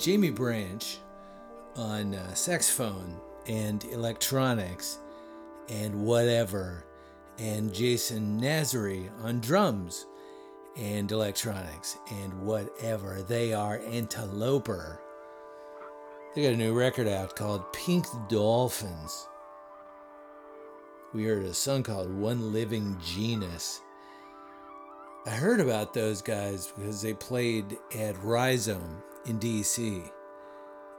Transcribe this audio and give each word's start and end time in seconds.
Jamie 0.00 0.30
Branch 0.30 0.98
on 1.76 2.14
uh, 2.14 2.32
saxophone 2.32 3.20
and 3.46 3.84
electronics 3.84 4.98
and 5.68 5.94
whatever, 6.06 6.86
and 7.38 7.70
Jason 7.74 8.40
Nazary 8.40 9.10
on 9.22 9.40
drums 9.40 10.06
and 10.74 11.12
electronics 11.12 11.98
and 12.22 12.32
whatever. 12.40 13.20
They 13.28 13.52
are 13.52 13.82
Anteloper. 13.86 15.02
They 16.34 16.44
got 16.44 16.54
a 16.54 16.56
new 16.56 16.72
record 16.72 17.06
out 17.06 17.36
called 17.36 17.70
Pink 17.74 18.06
Dolphins. 18.30 19.28
We 21.12 21.24
heard 21.24 21.44
a 21.44 21.52
song 21.52 21.82
called 21.82 22.10
One 22.10 22.54
Living 22.54 22.96
Genus. 23.04 23.82
I 25.26 25.30
heard 25.30 25.60
about 25.60 25.92
those 25.92 26.22
guys 26.22 26.72
because 26.74 27.02
they 27.02 27.12
played 27.12 27.76
at 27.94 28.16
Rhizome 28.24 29.02
in 29.26 29.38
DC. 29.38 30.10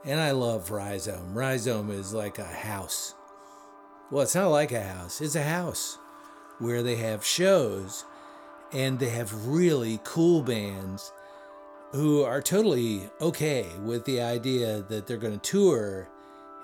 And 0.04 0.20
I 0.20 0.32
love 0.32 0.72
Rhizome. 0.72 1.34
Rhizome 1.34 1.92
is 1.92 2.14
like 2.14 2.40
a 2.40 2.44
house. 2.44 3.14
Well, 4.10 4.24
it's 4.24 4.36
not 4.36 4.50
like 4.50 4.72
a 4.72 4.84
house, 4.84 5.22
it's 5.22 5.36
a 5.36 5.44
house 5.44 5.98
where 6.60 6.84
they 6.84 6.98
have 6.98 7.26
shows 7.26 8.04
and 8.74 9.00
they 9.00 9.10
have 9.10 9.48
really 9.48 10.00
cool 10.04 10.42
bands 10.42 11.12
who 11.92 12.24
are 12.24 12.42
totally 12.42 13.10
okay 13.20 13.68
with 13.84 14.06
the 14.06 14.22
idea 14.22 14.82
that 14.90 15.08
they're 15.08 15.18
going 15.18 15.40
to 15.40 15.52
tour 15.52 16.10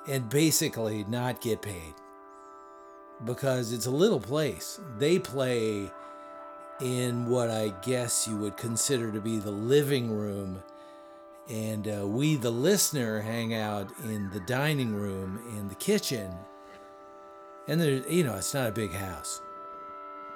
and 0.08 0.30
basically 0.30 1.04
not 1.06 1.42
get 1.42 1.62
paid 1.62 1.94
because 3.26 3.74
it's 3.74 3.88
a 3.88 3.92
little 3.92 4.20
place. 4.20 4.80
They 4.98 5.20
play 5.20 5.92
in 6.80 7.28
what 7.30 7.50
I 7.50 7.74
guess 7.82 8.28
you 8.28 8.38
would 8.38 8.58
consider 8.58 9.12
to 9.12 9.20
be 9.20 9.38
the 9.38 9.52
living 9.52 10.12
room, 10.12 10.62
and 11.50 11.88
uh, 11.88 12.06
we, 12.06 12.36
the 12.36 12.52
listener, 12.52 13.22
hang 13.22 13.54
out 13.54 13.90
in 14.04 14.30
the 14.32 14.40
dining 14.42 14.94
room 14.94 15.42
in 15.58 15.70
the 15.70 15.76
kitchen. 15.76 16.34
And 17.68 17.80
there, 17.80 18.08
you 18.10 18.24
know, 18.24 18.36
it's 18.36 18.54
not 18.54 18.70
a 18.70 18.72
big 18.72 18.92
house. 18.92 19.42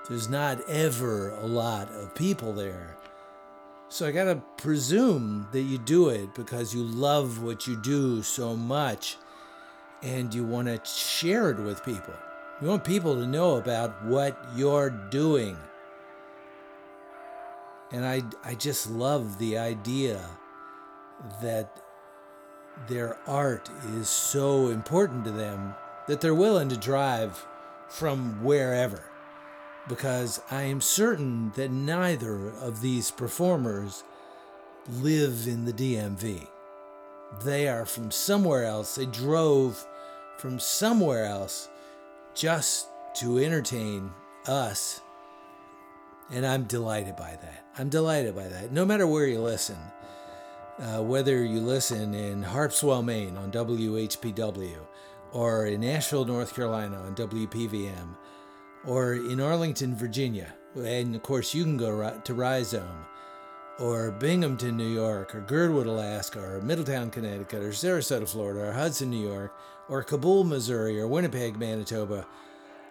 There's 0.07 0.29
not 0.29 0.61
ever 0.69 1.31
a 1.31 1.45
lot 1.45 1.89
of 1.89 2.15
people 2.15 2.53
there. 2.53 2.97
So 3.89 4.07
I 4.07 4.11
gotta 4.11 4.41
presume 4.57 5.47
that 5.51 5.61
you 5.61 5.77
do 5.77 6.09
it 6.09 6.33
because 6.33 6.73
you 6.73 6.83
love 6.83 7.43
what 7.43 7.67
you 7.67 7.75
do 7.75 8.23
so 8.23 8.55
much 8.55 9.17
and 10.01 10.33
you 10.33 10.45
want 10.45 10.67
to 10.67 10.79
share 10.89 11.51
it 11.51 11.59
with 11.59 11.83
people. 11.83 12.13
You 12.61 12.67
want 12.67 12.83
people 12.83 13.15
to 13.15 13.27
know 13.27 13.57
about 13.57 14.03
what 14.05 14.37
you're 14.55 14.89
doing. 14.89 15.57
And 17.91 18.05
I, 18.05 18.23
I 18.45 18.55
just 18.55 18.89
love 18.89 19.37
the 19.37 19.57
idea 19.57 20.21
that 21.41 21.81
their 22.87 23.17
art 23.27 23.69
is 23.95 24.09
so 24.09 24.69
important 24.69 25.25
to 25.25 25.31
them 25.31 25.75
that 26.07 26.21
they're 26.21 26.35
willing 26.35 26.69
to 26.69 26.77
drive 26.77 27.45
from 27.89 28.43
wherever. 28.43 29.03
Because 29.87 30.41
I 30.49 30.63
am 30.63 30.81
certain 30.81 31.51
that 31.55 31.71
neither 31.71 32.49
of 32.49 32.81
these 32.81 33.11
performers 33.11 34.03
live 34.87 35.47
in 35.47 35.65
the 35.65 35.73
DMV. 35.73 36.47
They 37.43 37.67
are 37.67 37.85
from 37.85 38.11
somewhere 38.11 38.65
else. 38.65 38.95
They 38.95 39.05
drove 39.05 39.85
from 40.37 40.59
somewhere 40.59 41.25
else 41.25 41.69
just 42.33 42.87
to 43.15 43.39
entertain 43.39 44.11
us 44.47 45.01
and 46.31 46.45
I'm 46.45 46.63
delighted 46.63 47.15
by 47.15 47.37
that. 47.41 47.65
I'm 47.77 47.89
delighted 47.89 48.35
by 48.35 48.47
that. 48.47 48.71
No 48.71 48.85
matter 48.85 49.05
where 49.05 49.27
you 49.27 49.41
listen, 49.41 49.77
uh, 50.81 51.01
whether 51.01 51.43
you 51.43 51.59
listen 51.59 52.15
in 52.15 52.43
Harpswell, 52.43 53.05
Maine 53.05 53.37
on 53.37 53.51
WHPW, 53.51 54.77
or 55.31 55.67
in 55.67 55.83
Asheville, 55.83 56.25
North 56.25 56.55
Carolina 56.55 56.97
on 56.97 57.15
WPVM, 57.15 58.17
or 58.85 59.13
in 59.13 59.39
Arlington, 59.39 59.95
Virginia, 59.95 60.55
and 60.75 61.15
of 61.15 61.21
course 61.21 61.53
you 61.53 61.63
can 61.63 61.77
go 61.77 62.19
to 62.23 62.33
Rhizome, 62.33 63.05
or 63.79 64.11
Binghamton, 64.11 64.75
New 64.75 64.91
York, 64.91 65.35
or 65.35 65.41
Girdwood, 65.41 65.85
Alaska, 65.85 66.39
or 66.39 66.61
Middletown, 66.61 67.11
Connecticut, 67.11 67.61
or 67.61 67.69
Sarasota, 67.69 68.27
Florida, 68.27 68.69
or 68.69 68.73
Hudson, 68.73 69.11
New 69.11 69.21
York, 69.21 69.53
or 69.87 70.03
Cabool, 70.03 70.47
Missouri, 70.47 70.99
or 70.99 71.07
Winnipeg, 71.07 71.57
Manitoba, 71.57 72.25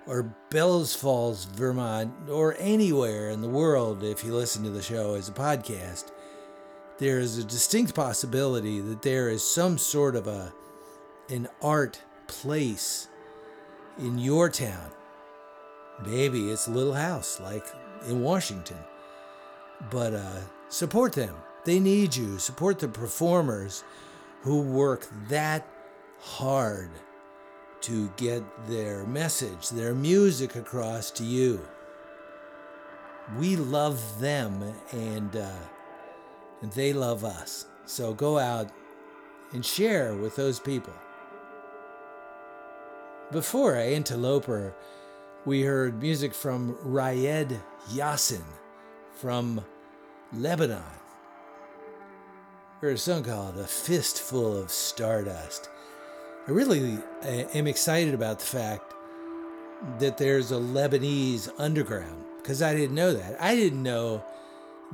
or 0.07 0.35
Bellows 0.51 0.95
Falls, 0.95 1.45
Vermont, 1.45 2.13
or 2.29 2.57
anywhere 2.59 3.31
in 3.31 3.41
the 3.41 3.49
world 3.49 4.05
if 4.05 4.25
you 4.25 4.33
listen 4.33 4.63
to 4.63 4.71
the 4.71 4.83
show 4.83 5.15
as 5.15 5.29
a 5.29 5.33
podcast, 5.33 6.13
there 7.01 7.19
is 7.19 7.39
a 7.39 7.45
distinct 7.45 7.95
possibility 7.95 8.79
that 8.79 9.01
there 9.01 9.31
is 9.31 9.43
some 9.43 9.79
sort 9.79 10.15
of 10.15 10.27
a 10.27 10.53
an 11.31 11.49
art 11.63 12.03
place 12.27 13.09
in 13.99 14.19
your 14.19 14.51
town. 14.51 14.91
Maybe 16.05 16.51
it's 16.51 16.67
a 16.67 16.71
little 16.73 16.93
house 16.93 17.41
like 17.41 17.65
in 18.07 18.23
Washington. 18.23 18.77
But 19.91 20.15
uh, 20.15 20.41
support 20.69 21.15
them. 21.15 21.35
They 21.65 21.81
need 21.81 22.15
you. 22.15 22.39
Support 22.39 22.81
the 22.81 22.89
performers 22.89 23.83
who 24.43 24.61
work 24.61 25.07
that 25.29 25.67
hard 26.21 26.91
to 27.83 28.13
get 28.17 28.43
their 28.69 29.05
message, 29.07 29.71
their 29.71 29.95
music 29.95 30.55
across 30.55 31.11
to 31.13 31.25
you. 31.25 31.67
We 33.39 33.57
love 33.57 34.21
them 34.21 34.75
and, 34.93 35.35
uh, 35.37 35.53
and 36.61 36.73
they 36.73 36.93
love 36.93 37.25
us. 37.25 37.67
So 37.87 38.15
go 38.15 38.39
out 38.39 38.71
and 39.53 39.65
share 39.65 40.15
with 40.15 40.37
those 40.37 40.61
people. 40.61 40.95
Before 43.33 43.77
Anteloper, 43.77 44.75
we 45.45 45.63
heard 45.63 46.01
music 46.01 46.35
from 46.35 46.77
Raed 46.83 47.61
Yassin 47.91 48.45
from 49.15 49.65
Lebanon. 50.33 50.83
We 52.81 52.89
heard 52.89 52.97
a 52.97 52.99
song 52.99 53.25
called 53.25 53.57
A 53.59 53.67
Fistful 53.67 54.57
of 54.57 54.71
Stardust. 54.71 55.69
I 56.49 56.51
really 56.51 56.99
uh, 57.23 57.27
am 57.27 57.67
excited 57.67 58.15
about 58.15 58.41
the 58.41 58.47
fact 58.47 58.95
that 59.99 60.19
there's 60.19 60.51
a 60.53 60.57
Lebanese 60.57 61.49
underground 61.59 62.25
because 62.39 62.63
I 62.63 62.75
didn't 62.75 62.95
know 62.95 63.13
that. 63.13 63.41
I 63.41 63.55
didn't 63.55 63.83
know 63.83 64.25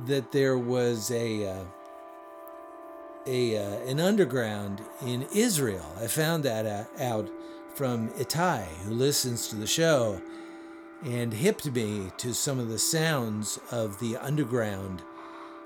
that 0.05 0.31
there 0.31 0.57
was 0.57 1.11
a 1.11 1.47
uh, 1.47 1.63
a 3.25 3.57
uh, 3.57 3.79
an 3.89 3.99
underground 3.99 4.81
in 5.05 5.27
Israel. 5.33 5.85
I 5.99 6.07
found 6.07 6.43
that 6.43 6.65
uh, 6.65 7.03
out 7.03 7.29
from 7.73 8.09
Itai, 8.11 8.63
who 8.83 8.91
listens 8.91 9.47
to 9.47 9.55
the 9.55 9.67
show, 9.67 10.21
and 11.03 11.33
hipped 11.33 11.65
me 11.71 12.11
to 12.17 12.33
some 12.33 12.59
of 12.59 12.69
the 12.69 12.79
sounds 12.79 13.59
of 13.71 13.99
the 13.99 14.17
underground 14.17 15.01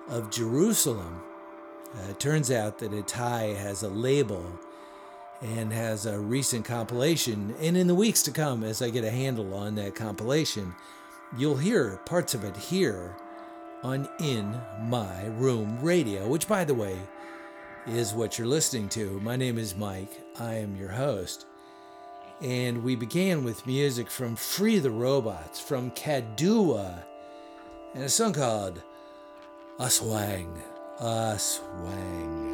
of 0.10 0.32
Jerusalem. 0.32 1.22
Uh, 1.96 2.12
it 2.12 2.20
turns 2.20 2.52
out 2.52 2.80
that 2.80 2.92
Itai 2.92 3.56
has 3.58 3.84
a 3.84 3.90
label 3.90 4.46
and 5.42 5.74
has 5.74 6.06
a 6.06 6.20
recent 6.20 6.66
compilation. 6.66 7.56
And 7.60 7.76
in 7.76 7.88
the 7.88 7.96
weeks 7.96 8.22
to 8.24 8.32
come, 8.32 8.64
as 8.64 8.82
I 8.82 8.90
get 8.90 9.04
a 9.04 9.10
handle 9.10 9.54
on 9.54 9.76
that 9.76 9.96
compilation, 9.96 10.76
you'll 11.38 11.58
hear 11.58 12.00
parts 12.06 12.34
of 12.34 12.44
it 12.44 12.56
here 12.56 13.16
on 13.84 14.08
In 14.20 14.60
My 14.82 15.26
Room 15.38 15.80
Radio, 15.82 16.28
which, 16.28 16.48
by 16.48 16.64
the 16.64 16.74
way, 16.74 16.98
is 17.88 18.14
what 18.14 18.38
you're 18.38 18.48
listening 18.48 18.90
to. 18.90 19.20
My 19.22 19.36
name 19.36 19.58
is 19.58 19.76
Mike, 19.76 20.22
I 20.40 20.56
am 20.56 20.76
your 20.76 20.90
host. 20.90 21.46
And 22.42 22.84
we 22.84 22.96
began 22.96 23.44
with 23.44 23.68
music 23.68 24.10
from 24.10 24.36
Free 24.36 24.80
the 24.80 24.92
Robots, 24.92 25.60
from 25.60 25.92
Kadua, 25.92 27.04
and 27.94 28.04
a 28.04 28.10
song 28.10 28.34
called 28.34 28.82
A 29.80 29.90
Swang. 29.90 30.62
Aswang. 31.00 31.62
Aswang. 31.62 32.52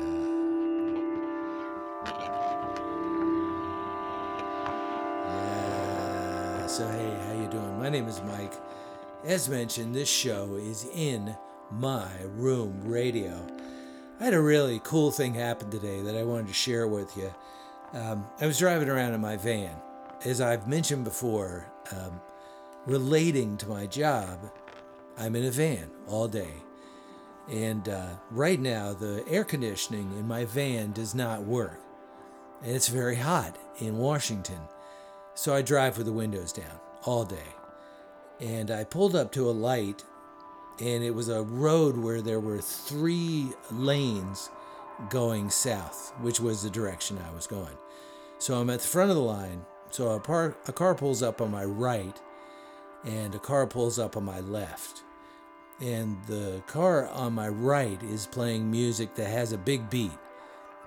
So 6.70 6.88
hey, 6.88 7.18
how 7.26 7.34
you 7.34 7.48
doing? 7.48 7.80
My 7.80 7.90
name 7.90 8.08
is 8.08 8.22
Mike. 8.24 8.54
As 9.26 9.50
mentioned, 9.50 9.96
this 9.96 10.10
show 10.10 10.56
is 10.56 10.88
in 10.94 11.36
my 11.72 12.10
room 12.36 12.82
radio. 12.84 13.46
I 14.20 14.26
had 14.26 14.34
a 14.34 14.42
really 14.42 14.80
cool 14.84 15.12
thing 15.12 15.34
happen 15.34 15.70
today 15.72 16.02
that 16.02 16.16
I 16.16 16.24
wanted 16.24 16.48
to 16.48 16.54
share 16.54 16.88
with 16.88 17.18
you. 17.18 17.34
Um, 17.94 18.26
I 18.40 18.46
was 18.46 18.60
driving 18.60 18.90
around 18.90 19.14
in 19.14 19.22
my 19.22 19.36
van. 19.36 19.76
As 20.24 20.40
I've 20.40 20.68
mentioned 20.68 21.04
before, 21.04 21.66
um, 21.92 22.22
relating 22.86 23.58
to 23.58 23.68
my 23.68 23.88
job, 23.88 24.52
I'm 25.18 25.36
in 25.36 25.46
a 25.46 25.52
van 25.52 25.90
all 26.08 26.28
day. 26.28 26.54
And 27.50 27.90
uh, 27.90 28.10
right 28.30 28.60
now, 28.60 28.94
the 28.94 29.24
air 29.28 29.44
conditioning 29.44 30.12
in 30.18 30.28
my 30.28 30.46
van 30.46 30.92
does 30.92 31.16
not 31.16 31.44
work. 31.44 31.80
And 32.62 32.76
it's 32.76 32.88
very 32.88 33.16
hot 33.16 33.58
in 33.80 33.98
Washington. 33.98 34.60
So 35.34 35.56
I 35.56 35.62
drive 35.64 35.98
with 35.98 36.06
the 36.06 36.14
windows 36.14 36.54
down 36.54 36.80
all 37.04 37.24
day. 37.24 37.57
And 38.39 38.69
I 38.69 38.84
pulled 38.84 39.15
up 39.15 39.32
to 39.34 39.50
a 39.50 39.52
light, 39.52 40.04
and 40.80 41.04
it 41.04 41.15
was 41.15 41.30
a 41.30 41.41
road 41.41 41.97
where 41.97 42.21
there 42.21 42.39
were 42.39 42.62
three 42.62 43.52
lanes 43.71 44.50
going 45.10 45.50
south, 45.50 46.13
which 46.21 46.39
was 46.39 46.63
the 46.63 46.69
direction 46.69 47.17
I 47.17 47.34
was 47.34 47.47
going. 47.47 47.78
So 48.39 48.60
I'm 48.60 48.69
at 48.69 48.82
the 48.82 48.88
front 48.88 49.10
of 49.10 49.15
the 49.15 49.23
line. 49.23 49.65
So 49.89 50.10
a, 50.10 50.19
par- 50.19 50.56
a 50.67 50.73
car 50.73 50.93
pulls 50.95 51.23
up 51.23 51.41
on 51.41 51.52
my 51.52 51.63
right, 51.63 52.19
and 53.04 53.34
a 53.34 53.39
car 53.39 53.65
pulls 53.65 53.97
up 53.97 54.17
on 54.17 54.26
my 54.26 54.39
left. 54.39 55.04
And 55.80 56.17
the 56.26 56.63
car 56.67 57.08
on 57.10 57.34
my 57.34 57.47
right 57.47 58.02
is 58.04 58.26
playing 58.28 58.69
music 58.69 59.15
that 59.15 59.30
has 59.30 59.52
a 59.52 59.58
big 59.58 59.89
beat. 59.89 60.12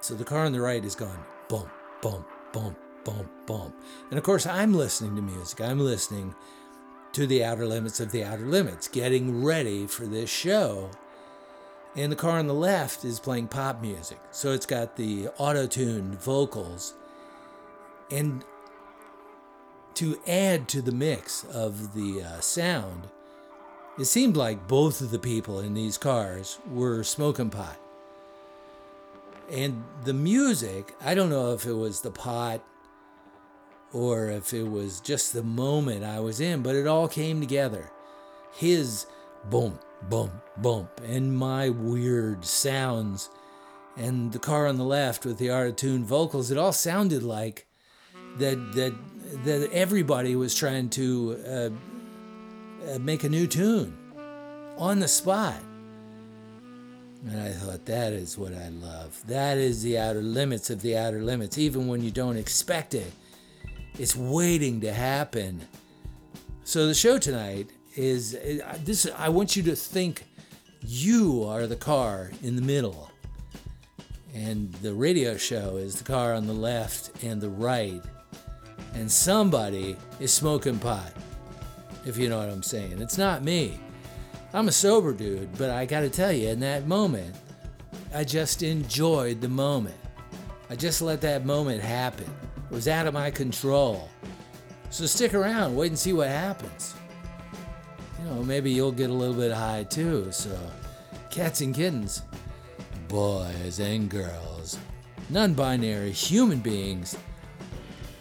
So 0.00 0.14
the 0.14 0.24
car 0.24 0.44
on 0.44 0.52
the 0.52 0.60
right 0.60 0.84
is 0.84 0.94
going 0.94 1.18
boom, 1.48 1.70
boom, 2.02 2.24
boom, 2.52 2.76
boom, 3.04 3.28
boom. 3.46 3.72
And 4.10 4.18
of 4.18 4.24
course, 4.24 4.46
I'm 4.46 4.74
listening 4.74 5.14
to 5.16 5.22
music. 5.22 5.60
I'm 5.60 5.78
listening 5.78 6.34
to 7.12 7.26
the 7.26 7.44
outer 7.44 7.66
limits 7.66 8.00
of 8.00 8.12
the 8.12 8.24
outer 8.24 8.46
limits, 8.46 8.88
getting 8.88 9.44
ready 9.44 9.86
for 9.86 10.06
this 10.06 10.30
show. 10.30 10.90
And 11.96 12.12
the 12.12 12.16
car 12.16 12.38
on 12.38 12.46
the 12.46 12.54
left 12.54 13.04
is 13.04 13.18
playing 13.18 13.48
pop 13.48 13.82
music. 13.82 14.20
So 14.30 14.52
it's 14.52 14.66
got 14.66 14.96
the 14.96 15.28
auto 15.38 15.66
tuned 15.66 16.20
vocals. 16.20 16.94
And 18.10 18.44
to 19.94 20.18
add 20.26 20.68
to 20.68 20.82
the 20.82 20.92
mix 20.92 21.44
of 21.44 21.94
the 21.94 22.22
uh, 22.22 22.40
sound, 22.40 23.08
it 23.98 24.04
seemed 24.04 24.36
like 24.36 24.68
both 24.68 25.00
of 25.00 25.10
the 25.10 25.18
people 25.18 25.58
in 25.58 25.74
these 25.74 25.98
cars 25.98 26.58
were 26.70 27.02
smoking 27.02 27.50
pot. 27.50 27.76
And 29.50 29.82
the 30.04 30.14
music, 30.14 30.94
I 31.00 31.14
don't 31.14 31.28
know 31.28 31.52
if 31.52 31.66
it 31.66 31.72
was 31.72 32.00
the 32.00 32.12
pot 32.12 32.62
or 33.92 34.30
if 34.30 34.52
it 34.54 34.68
was 34.68 35.00
just 35.00 35.32
the 35.32 35.42
moment 35.42 36.04
I 36.04 36.20
was 36.20 36.40
in, 36.40 36.62
but 36.62 36.76
it 36.76 36.86
all 36.86 37.08
came 37.08 37.40
together. 37.40 37.90
His 38.52 39.06
boom, 39.48 39.78
boom, 40.08 40.30
boom, 40.56 40.88
and 41.04 41.36
my 41.36 41.68
weird 41.70 42.44
sounds, 42.44 43.30
and 43.96 44.32
the 44.32 44.38
car 44.38 44.66
on 44.66 44.76
the 44.76 44.84
left 44.84 45.24
with 45.24 45.38
the 45.38 45.50
out 45.50 45.76
tune 45.76 46.04
vocals, 46.04 46.50
it 46.50 46.58
all 46.58 46.72
sounded 46.72 47.22
like 47.22 47.66
that 48.38 48.72
that 48.74 48.94
that 49.44 49.70
everybody 49.72 50.34
was 50.36 50.54
trying 50.54 50.88
to 50.90 51.38
uh, 51.46 51.70
uh, 52.92 52.98
make 52.98 53.24
a 53.24 53.28
new 53.28 53.46
tune 53.46 53.96
on 54.76 54.98
the 54.98 55.08
spot. 55.08 55.56
And 57.26 57.38
I 57.38 57.50
thought, 57.50 57.84
that 57.84 58.14
is 58.14 58.38
what 58.38 58.54
I 58.54 58.68
love. 58.68 59.22
That 59.26 59.58
is 59.58 59.82
the 59.82 59.98
outer 59.98 60.22
limits 60.22 60.70
of 60.70 60.80
the 60.80 60.96
outer 60.96 61.22
limits, 61.22 61.58
even 61.58 61.86
when 61.86 62.02
you 62.02 62.10
don't 62.10 62.38
expect 62.38 62.94
it. 62.94 63.12
It's 63.98 64.16
waiting 64.16 64.80
to 64.80 64.92
happen. 64.92 65.60
So 66.64 66.86
the 66.86 66.94
show 66.94 67.18
tonight 67.18 67.70
is 67.96 68.38
this. 68.84 69.06
I 69.18 69.28
want 69.28 69.56
you 69.56 69.62
to 69.64 69.76
think 69.76 70.24
you 70.80 71.44
are 71.44 71.66
the 71.66 71.76
car 71.76 72.30
in 72.42 72.56
the 72.56 72.62
middle, 72.62 73.10
and 74.34 74.72
the 74.74 74.94
radio 74.94 75.36
show 75.36 75.76
is 75.76 75.96
the 75.96 76.04
car 76.04 76.32
on 76.32 76.46
the 76.46 76.52
left 76.52 77.24
and 77.24 77.40
the 77.40 77.48
right, 77.48 78.00
and 78.94 79.10
somebody 79.10 79.96
is 80.20 80.32
smoking 80.32 80.78
pot. 80.78 81.12
If 82.06 82.16
you 82.16 82.28
know 82.30 82.38
what 82.38 82.48
I'm 82.48 82.62
saying, 82.62 83.02
it's 83.02 83.18
not 83.18 83.44
me. 83.44 83.78
I'm 84.54 84.68
a 84.68 84.72
sober 84.72 85.12
dude, 85.12 85.58
but 85.58 85.70
I 85.70 85.84
gotta 85.84 86.08
tell 86.08 86.32
you, 86.32 86.48
in 86.48 86.60
that 86.60 86.86
moment, 86.86 87.36
I 88.14 88.24
just 88.24 88.62
enjoyed 88.62 89.40
the 89.40 89.48
moment. 89.48 89.98
I 90.70 90.76
just 90.76 91.02
let 91.02 91.20
that 91.20 91.44
moment 91.44 91.82
happen. 91.82 92.28
Was 92.70 92.88
out 92.88 93.06
of 93.06 93.14
my 93.14 93.30
control. 93.30 94.08
So 94.90 95.06
stick 95.06 95.34
around, 95.34 95.76
wait 95.76 95.88
and 95.88 95.98
see 95.98 96.12
what 96.12 96.28
happens. 96.28 96.94
You 98.18 98.30
know, 98.30 98.42
maybe 98.42 98.70
you'll 98.70 98.92
get 98.92 99.10
a 99.10 99.14
little 99.14 99.34
bit 99.34 99.52
high 99.52 99.84
too. 99.84 100.30
So, 100.30 100.58
cats 101.30 101.60
and 101.60 101.74
kittens, 101.74 102.22
boys 103.08 103.80
and 103.80 104.08
girls, 104.08 104.78
non 105.28 105.54
binary 105.54 106.12
human 106.12 106.58
beings, 106.58 107.16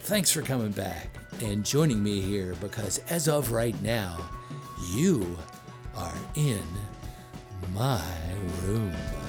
thanks 0.02 0.30
for 0.30 0.42
coming 0.42 0.72
back 0.72 1.08
and 1.42 1.64
joining 1.64 2.02
me 2.02 2.20
here 2.20 2.54
because 2.60 2.98
as 3.10 3.28
of 3.28 3.52
right 3.52 3.80
now, 3.82 4.18
you 4.94 5.36
are 5.96 6.14
in 6.34 6.62
my 7.74 8.02
room. 8.64 9.19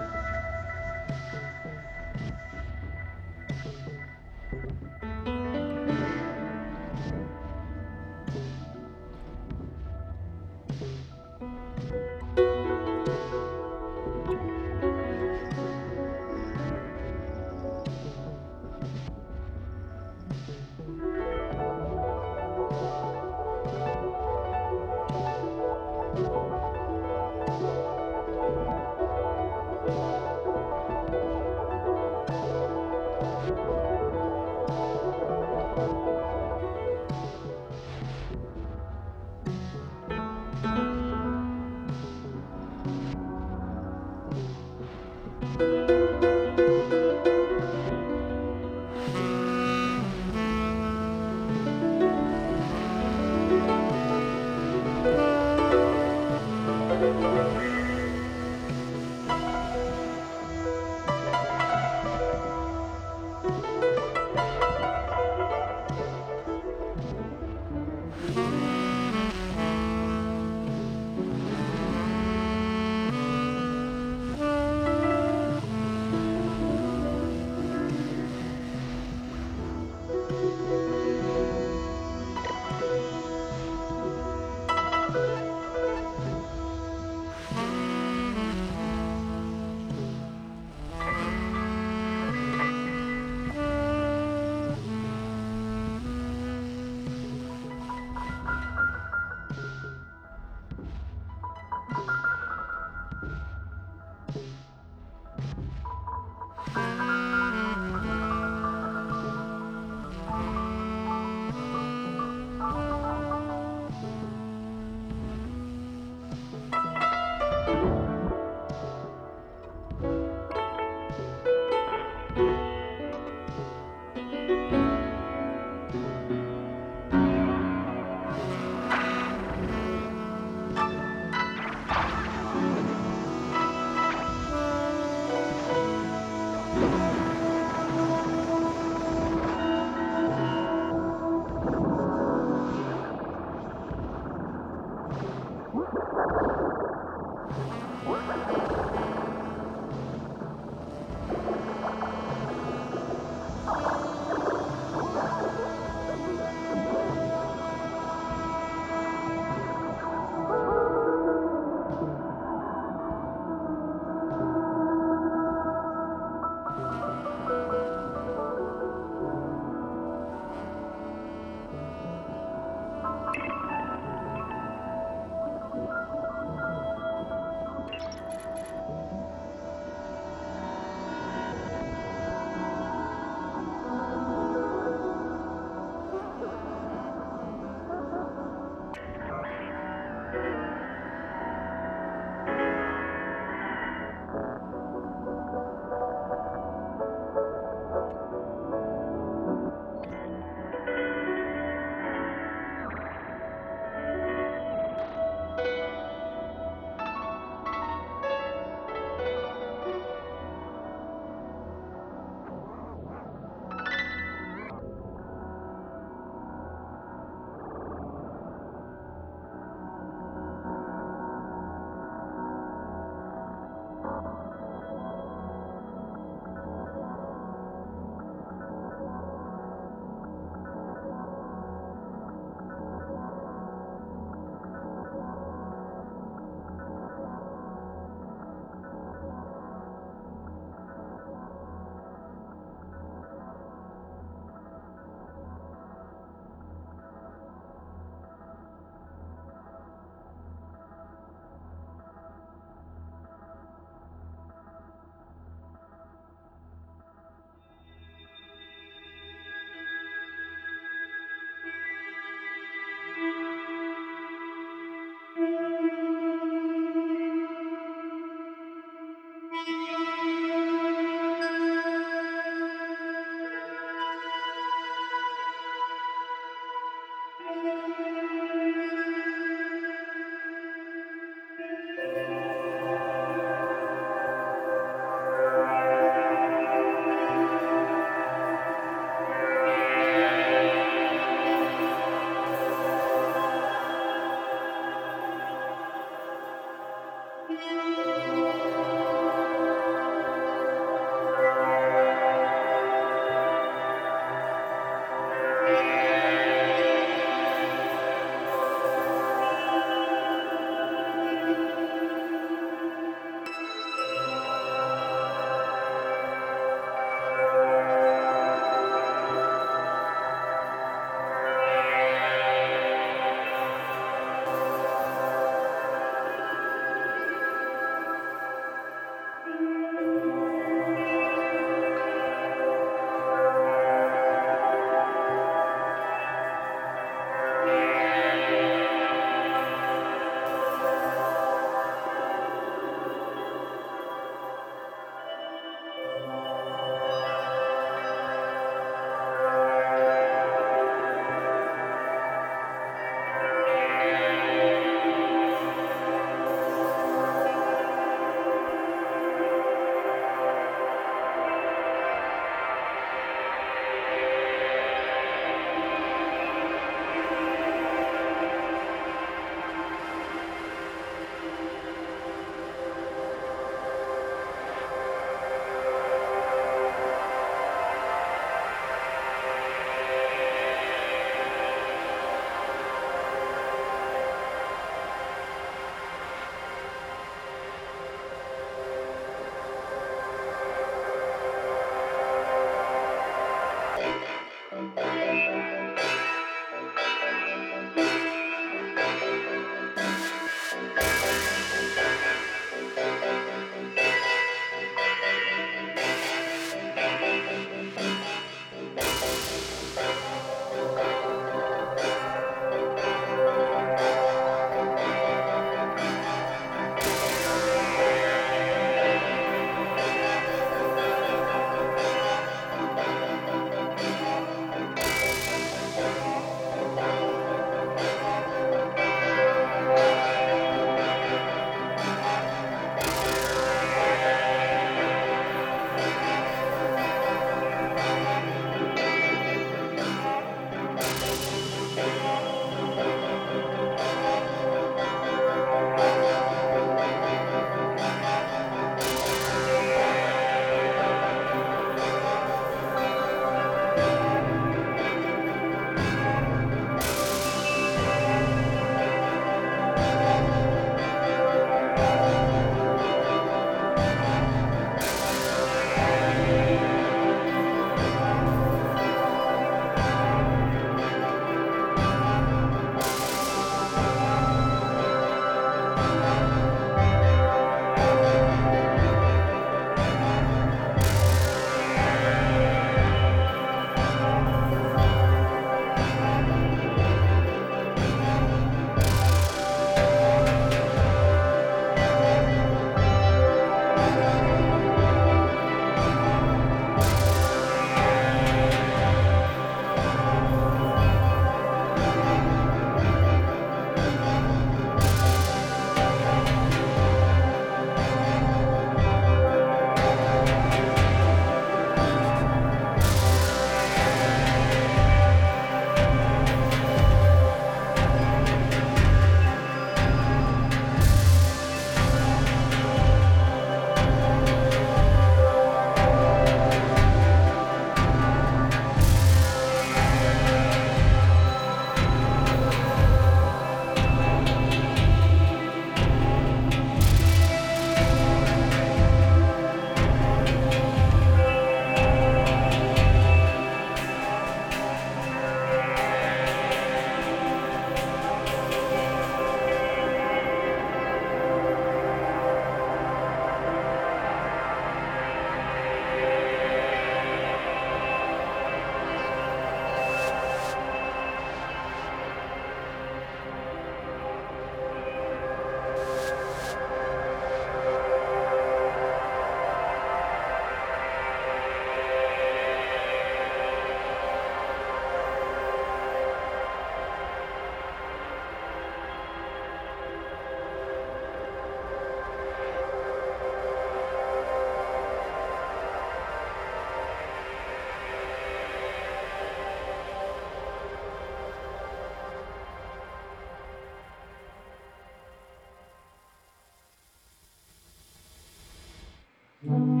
Amen. 599.71 600.00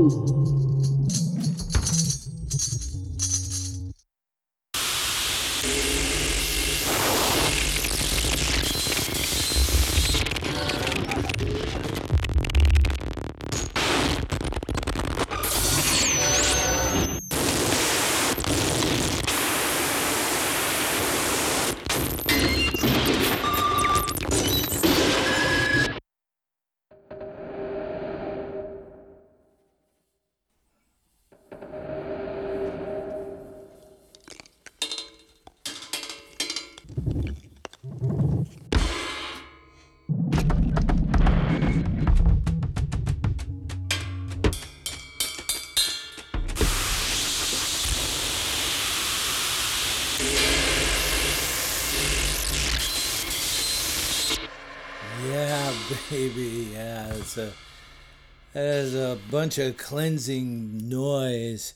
Thank 0.00 0.30
you. 0.30 0.39
Baby. 56.10 56.70
Yeah, 56.72 57.14
it's 57.14 57.38
a 57.38 57.52
there's 58.52 58.96
a 58.96 59.16
bunch 59.30 59.58
of 59.58 59.76
cleansing 59.76 60.88
noise 60.88 61.74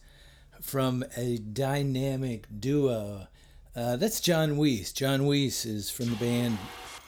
from 0.60 1.04
a 1.16 1.38
dynamic 1.38 2.46
duo. 2.58 3.28
Uh, 3.76 3.94
that's 3.94 4.18
John 4.18 4.56
Weise. 4.56 4.92
John 4.92 5.20
Weise 5.20 5.64
is 5.66 5.88
from 5.88 6.06
the 6.06 6.16
band 6.16 6.58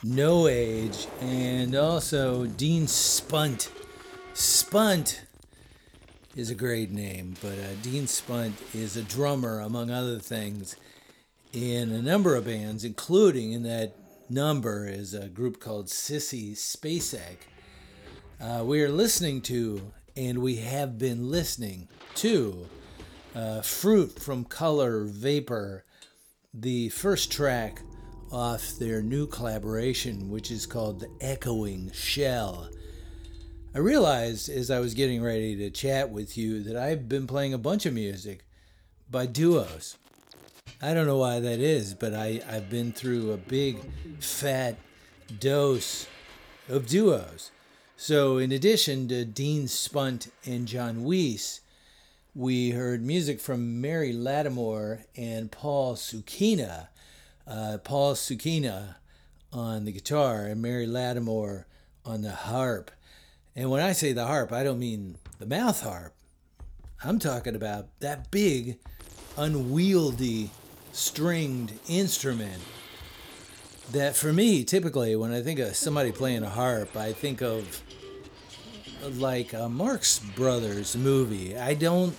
No 0.04 0.46
Age, 0.46 1.08
and 1.20 1.74
also 1.74 2.46
Dean 2.46 2.86
Spunt. 2.86 3.72
Spunt 4.32 5.22
is 6.36 6.48
a 6.48 6.54
great 6.54 6.92
name, 6.92 7.34
but 7.42 7.58
uh, 7.58 7.74
Dean 7.82 8.06
Spunt 8.06 8.54
is 8.72 8.96
a 8.96 9.02
drummer, 9.02 9.58
among 9.58 9.90
other 9.90 10.20
things, 10.20 10.76
in 11.52 11.90
a 11.90 12.00
number 12.00 12.36
of 12.36 12.44
bands, 12.44 12.84
including 12.84 13.50
in 13.50 13.64
that 13.64 13.96
number 14.30 14.86
is 14.86 15.14
a 15.14 15.28
group 15.28 15.60
called 15.60 15.86
Sissy 15.86 16.52
Spacek. 16.52 17.36
Uh, 18.40 18.64
we 18.64 18.82
are 18.82 18.88
listening 18.88 19.40
to, 19.42 19.92
and 20.16 20.38
we 20.38 20.56
have 20.56 20.98
been 20.98 21.30
listening 21.30 21.88
to, 22.16 22.66
uh, 23.34 23.62
Fruit 23.62 24.18
from 24.18 24.44
Color 24.44 25.04
Vapor, 25.04 25.84
the 26.52 26.88
first 26.90 27.30
track 27.30 27.82
off 28.32 28.72
their 28.78 29.02
new 29.02 29.26
collaboration, 29.26 30.30
which 30.30 30.50
is 30.50 30.66
called 30.66 31.00
The 31.00 31.10
Echoing 31.20 31.90
Shell. 31.92 32.70
I 33.74 33.78
realized 33.78 34.48
as 34.48 34.70
I 34.70 34.80
was 34.80 34.94
getting 34.94 35.22
ready 35.22 35.54
to 35.56 35.70
chat 35.70 36.10
with 36.10 36.36
you 36.38 36.62
that 36.62 36.76
I've 36.76 37.08
been 37.08 37.26
playing 37.26 37.52
a 37.52 37.58
bunch 37.58 37.84
of 37.86 37.92
music 37.94 38.44
by 39.10 39.26
duos. 39.26 39.96
I 40.82 40.92
don't 40.92 41.06
know 41.06 41.16
why 41.16 41.40
that 41.40 41.58
is, 41.58 41.94
but 41.94 42.12
I, 42.12 42.42
I've 42.46 42.68
been 42.68 42.92
through 42.92 43.32
a 43.32 43.38
big 43.38 43.78
fat 44.20 44.76
dose 45.40 46.06
of 46.68 46.86
duos. 46.86 47.50
So, 47.96 48.36
in 48.36 48.52
addition 48.52 49.08
to 49.08 49.24
Dean 49.24 49.68
Spunt 49.68 50.28
and 50.44 50.68
John 50.68 51.04
Weise, 51.04 51.60
we 52.34 52.70
heard 52.70 53.02
music 53.02 53.40
from 53.40 53.80
Mary 53.80 54.12
Lattimore 54.12 55.06
and 55.16 55.50
Paul 55.50 55.94
Sukeena. 55.94 56.88
Uh, 57.46 57.78
Paul 57.82 58.12
Sukeena 58.12 58.96
on 59.50 59.86
the 59.86 59.92
guitar 59.92 60.44
and 60.44 60.60
Mary 60.60 60.86
Lattimore 60.86 61.66
on 62.04 62.20
the 62.20 62.32
harp. 62.32 62.90
And 63.54 63.70
when 63.70 63.80
I 63.80 63.92
say 63.92 64.12
the 64.12 64.26
harp, 64.26 64.52
I 64.52 64.62
don't 64.62 64.78
mean 64.78 65.16
the 65.38 65.46
mouth 65.46 65.80
harp. 65.80 66.14
I'm 67.02 67.18
talking 67.18 67.56
about 67.56 67.88
that 68.00 68.30
big, 68.30 68.78
unwieldy 69.38 70.50
stringed 70.96 71.72
instrument 71.88 72.62
that 73.92 74.16
for 74.16 74.32
me 74.32 74.64
typically 74.64 75.14
when 75.14 75.32
i 75.32 75.42
think 75.42 75.58
of 75.58 75.76
somebody 75.76 76.10
playing 76.10 76.42
a 76.42 76.48
harp 76.48 76.96
i 76.96 77.12
think 77.12 77.42
of 77.42 77.82
like 79.14 79.52
a 79.52 79.68
marx 79.68 80.18
brothers 80.18 80.96
movie. 80.96 81.56
I 81.56 81.74
don't 81.74 82.16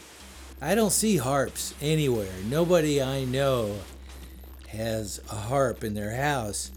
i 0.62 0.76
don't 0.76 0.92
see 0.92 1.18
harps 1.18 1.74
anywhere. 1.82 2.32
Nobody 2.46 3.02
i 3.02 3.26
know 3.26 3.76
has 4.70 5.20
a 5.32 5.36
harp 5.36 5.84
in 5.84 5.94
their 5.94 6.16
house 6.16 6.72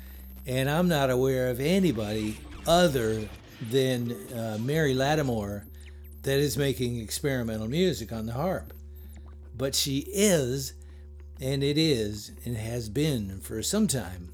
and 0.46 0.70
i'm 0.70 0.86
not 0.86 1.10
aware 1.10 1.50
of 1.50 1.60
anybody 1.60 2.38
other 2.66 3.28
than 3.70 4.12
uh, 4.32 4.56
mary 4.60 4.94
lattimore 4.94 5.66
that 6.22 6.38
is 6.38 6.56
making 6.56 7.00
experimental 7.00 7.68
music 7.68 8.12
on 8.12 8.26
the 8.26 8.32
harp. 8.32 8.72
But 9.56 9.74
she 9.74 9.98
is 10.12 10.74
and 11.40 11.64
it 11.64 11.78
is 11.78 12.32
and 12.44 12.56
has 12.56 12.88
been 12.88 13.40
for 13.40 13.62
some 13.62 13.86
time 13.86 14.28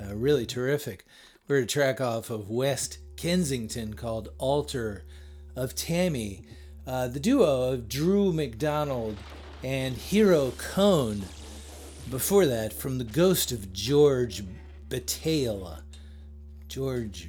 uh, 0.00 0.14
really 0.14 0.46
terrific. 0.46 1.04
We're 1.48 1.58
a 1.58 1.66
track 1.66 2.00
off 2.00 2.30
of 2.30 2.50
West 2.50 2.98
Kensington 3.16 3.94
called 3.94 4.28
Altar 4.38 5.04
of 5.56 5.74
Tammy. 5.74 6.44
Uh, 6.86 7.08
the 7.08 7.20
duo 7.20 7.72
of 7.72 7.88
Drew 7.88 8.32
McDowall 8.32 9.16
and 9.62 9.96
Hiro 9.96 10.50
Kone. 10.52 11.24
Before 12.10 12.46
that, 12.46 12.72
from 12.72 12.98
the 12.98 13.04
ghost 13.04 13.52
of 13.52 13.72
George 13.72 14.42
Batale. 14.88 15.82
George 16.68 17.28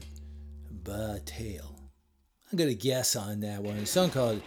Batale. 0.84 1.75
I'm 2.51 2.57
going 2.57 2.69
to 2.69 2.75
guess 2.75 3.15
on 3.15 3.41
that 3.41 3.61
one. 3.61 3.77
A 3.77 3.86
song 3.86 4.09
called 4.09 4.41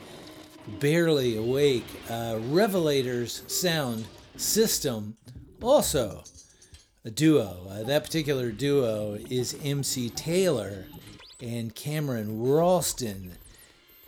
Barely 0.80 1.36
Awake. 1.36 1.86
Uh, 2.08 2.36
Revelators 2.50 3.48
Sound 3.50 4.06
System, 4.36 5.16
also 5.62 6.24
a 7.04 7.10
duo. 7.10 7.68
Uh, 7.70 7.82
that 7.84 8.04
particular 8.04 8.50
duo 8.50 9.18
is 9.30 9.56
MC 9.62 10.10
Taylor 10.10 10.86
and 11.40 11.74
Cameron 11.74 12.42
Ralston. 12.42 13.32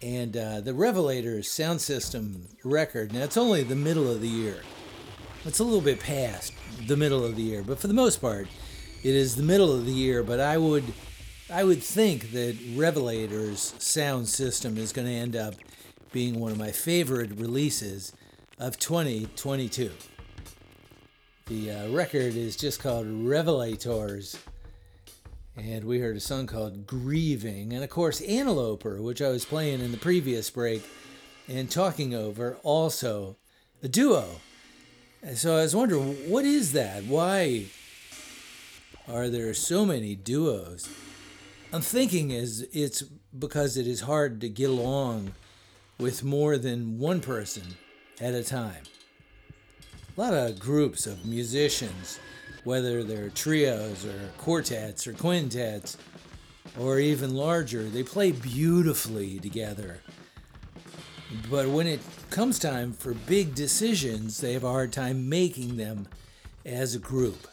And 0.02 0.36
uh, 0.36 0.60
the 0.60 0.72
Revelators 0.72 1.46
sound 1.46 1.80
system 1.80 2.48
record, 2.64 3.12
now 3.12 3.22
it's 3.22 3.36
only 3.36 3.62
the 3.62 3.76
middle 3.76 4.10
of 4.10 4.20
the 4.20 4.28
year. 4.28 4.62
It's 5.44 5.60
a 5.60 5.64
little 5.64 5.80
bit 5.80 6.00
past 6.00 6.52
the 6.86 6.96
middle 6.96 7.24
of 7.24 7.36
the 7.36 7.42
year, 7.42 7.62
but 7.62 7.78
for 7.78 7.86
the 7.86 7.94
most 7.94 8.20
part, 8.20 8.48
it 9.04 9.14
is 9.14 9.36
the 9.36 9.42
middle 9.42 9.72
of 9.72 9.86
the 9.86 9.92
year. 9.92 10.22
But 10.22 10.40
I 10.40 10.58
would, 10.58 10.84
I 11.48 11.62
would 11.62 11.82
think 11.82 12.32
that 12.32 12.58
Revelators 12.76 13.80
sound 13.80 14.28
system 14.28 14.76
is 14.76 14.92
going 14.92 15.06
to 15.06 15.14
end 15.14 15.36
up 15.36 15.54
being 16.12 16.40
one 16.40 16.50
of 16.50 16.58
my 16.58 16.72
favorite 16.72 17.30
releases 17.38 18.12
of 18.58 18.78
2022. 18.78 19.90
The 21.48 21.70
uh, 21.70 21.88
record 21.90 22.34
is 22.34 22.56
just 22.56 22.80
called 22.80 23.06
Revelators. 23.06 24.36
And 25.56 25.84
we 25.84 26.00
heard 26.00 26.16
a 26.16 26.20
song 26.20 26.48
called 26.48 26.88
Grieving. 26.88 27.72
And 27.72 27.84
of 27.84 27.90
course, 27.90 28.20
Anteloper, 28.20 29.00
which 29.00 29.22
I 29.22 29.28
was 29.28 29.44
playing 29.44 29.80
in 29.80 29.92
the 29.92 29.96
previous 29.96 30.50
break 30.50 30.82
and 31.46 31.70
talking 31.70 32.16
over, 32.16 32.56
also 32.64 33.36
a 33.80 33.86
duo. 33.86 34.40
And 35.22 35.38
so 35.38 35.56
I 35.56 35.62
was 35.62 35.76
wondering, 35.76 36.14
what 36.28 36.44
is 36.44 36.72
that? 36.72 37.04
Why 37.04 37.66
are 39.06 39.28
there 39.28 39.54
so 39.54 39.86
many 39.86 40.16
duos? 40.16 40.88
I'm 41.72 41.80
thinking 41.80 42.32
is 42.32 42.66
it's 42.72 43.02
because 43.38 43.76
it 43.76 43.86
is 43.86 44.00
hard 44.00 44.40
to 44.40 44.48
get 44.48 44.70
along 44.70 45.30
with 45.96 46.24
more 46.24 46.58
than 46.58 46.98
one 46.98 47.20
person 47.20 47.76
at 48.20 48.34
a 48.34 48.42
time 48.42 48.82
a 50.16 50.20
lot 50.20 50.32
of 50.32 50.58
groups 50.58 51.06
of 51.06 51.26
musicians, 51.26 52.18
whether 52.64 53.04
they're 53.04 53.28
trios 53.28 54.06
or 54.06 54.30
quartets 54.38 55.06
or 55.06 55.12
quintets 55.12 55.98
or 56.78 56.98
even 56.98 57.34
larger, 57.34 57.84
they 57.84 58.02
play 58.02 58.32
beautifully 58.32 59.38
together. 59.38 60.00
But 61.50 61.68
when 61.68 61.86
it 61.86 62.00
comes 62.30 62.58
time 62.58 62.92
for 62.92 63.12
big 63.12 63.54
decisions, 63.54 64.38
they 64.38 64.54
have 64.54 64.64
a 64.64 64.70
hard 64.70 64.92
time 64.92 65.28
making 65.28 65.76
them 65.76 66.08
as 66.64 66.94
a 66.94 66.98
group. 66.98 67.46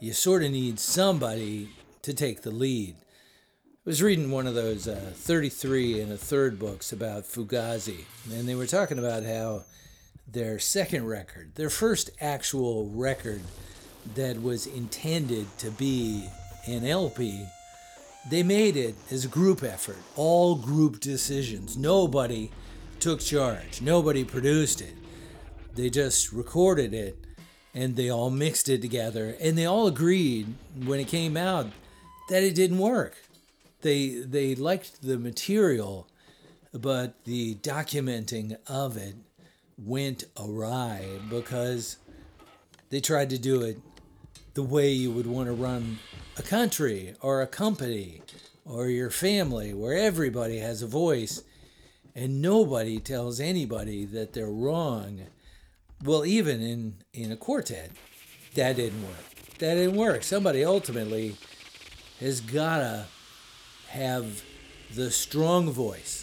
You 0.00 0.12
sort 0.12 0.42
of 0.42 0.50
need 0.50 0.80
somebody 0.80 1.70
to 2.02 2.12
take 2.12 2.42
the 2.42 2.50
lead. 2.50 2.96
I 2.98 3.84
was 3.84 4.02
reading 4.02 4.30
one 4.30 4.46
of 4.46 4.54
those 4.54 4.88
uh, 4.88 5.12
33 5.14 6.00
and 6.00 6.12
a 6.12 6.16
third 6.16 6.58
books 6.58 6.92
about 6.92 7.24
Fugazi, 7.24 8.04
and 8.32 8.48
they 8.48 8.54
were 8.54 8.66
talking 8.66 8.98
about 8.98 9.24
how 9.24 9.64
their 10.32 10.58
second 10.58 11.06
record, 11.06 11.54
their 11.54 11.70
first 11.70 12.10
actual 12.20 12.88
record 12.88 13.42
that 14.14 14.40
was 14.40 14.66
intended 14.66 15.46
to 15.58 15.70
be 15.70 16.28
an 16.66 16.86
LP, 16.86 17.46
they 18.28 18.42
made 18.42 18.76
it 18.76 18.94
as 19.10 19.24
a 19.24 19.28
group 19.28 19.62
effort, 19.62 19.96
all 20.16 20.54
group 20.54 21.00
decisions. 21.00 21.76
Nobody 21.76 22.50
took 22.98 23.20
charge, 23.20 23.80
nobody 23.80 24.24
produced 24.24 24.80
it. 24.80 24.94
They 25.74 25.90
just 25.90 26.32
recorded 26.32 26.92
it 26.92 27.16
and 27.72 27.96
they 27.96 28.10
all 28.10 28.30
mixed 28.30 28.68
it 28.68 28.82
together 28.82 29.36
and 29.40 29.56
they 29.56 29.64
all 29.64 29.86
agreed 29.86 30.54
when 30.84 31.00
it 31.00 31.08
came 31.08 31.36
out 31.36 31.66
that 32.28 32.42
it 32.42 32.54
didn't 32.54 32.78
work. 32.78 33.16
They 33.82 34.08
they 34.08 34.54
liked 34.54 35.02
the 35.02 35.18
material, 35.18 36.06
but 36.72 37.24
the 37.24 37.54
documenting 37.56 38.56
of 38.66 38.96
it 38.96 39.14
went 39.84 40.24
awry 40.38 41.06
because 41.28 41.96
they 42.90 43.00
tried 43.00 43.30
to 43.30 43.38
do 43.38 43.62
it 43.62 43.78
the 44.54 44.62
way 44.62 44.90
you 44.90 45.10
would 45.10 45.26
want 45.26 45.46
to 45.46 45.52
run 45.52 45.98
a 46.36 46.42
country 46.42 47.14
or 47.20 47.40
a 47.40 47.46
company 47.46 48.20
or 48.64 48.88
your 48.88 49.10
family 49.10 49.72
where 49.72 49.94
everybody 49.94 50.58
has 50.58 50.82
a 50.82 50.86
voice 50.86 51.42
and 52.14 52.42
nobody 52.42 52.98
tells 52.98 53.40
anybody 53.40 54.04
that 54.04 54.32
they're 54.32 54.46
wrong. 54.46 55.22
Well, 56.04 56.24
even 56.24 56.60
in, 56.60 56.94
in 57.12 57.30
a 57.32 57.36
quartet, 57.36 57.90
that 58.54 58.76
didn't 58.76 59.02
work. 59.02 59.58
That 59.58 59.74
didn't 59.74 59.96
work. 59.96 60.24
Somebody 60.24 60.64
ultimately 60.64 61.36
has 62.18 62.40
got 62.40 62.78
to 62.78 63.06
have 63.90 64.42
the 64.94 65.10
strong 65.10 65.70
voice. 65.70 66.19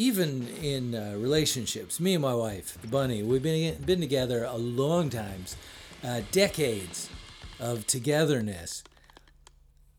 Even 0.00 0.48
in 0.62 0.94
uh, 0.94 1.12
relationships, 1.18 2.00
me 2.00 2.14
and 2.14 2.22
my 2.22 2.32
wife, 2.32 2.78
the 2.80 2.88
bunny, 2.88 3.22
we've 3.22 3.42
been, 3.42 3.74
been 3.82 4.00
together 4.00 4.44
a 4.44 4.56
long 4.56 5.10
times, 5.10 5.58
uh, 6.02 6.22
decades 6.32 7.10
of 7.58 7.86
togetherness. 7.86 8.82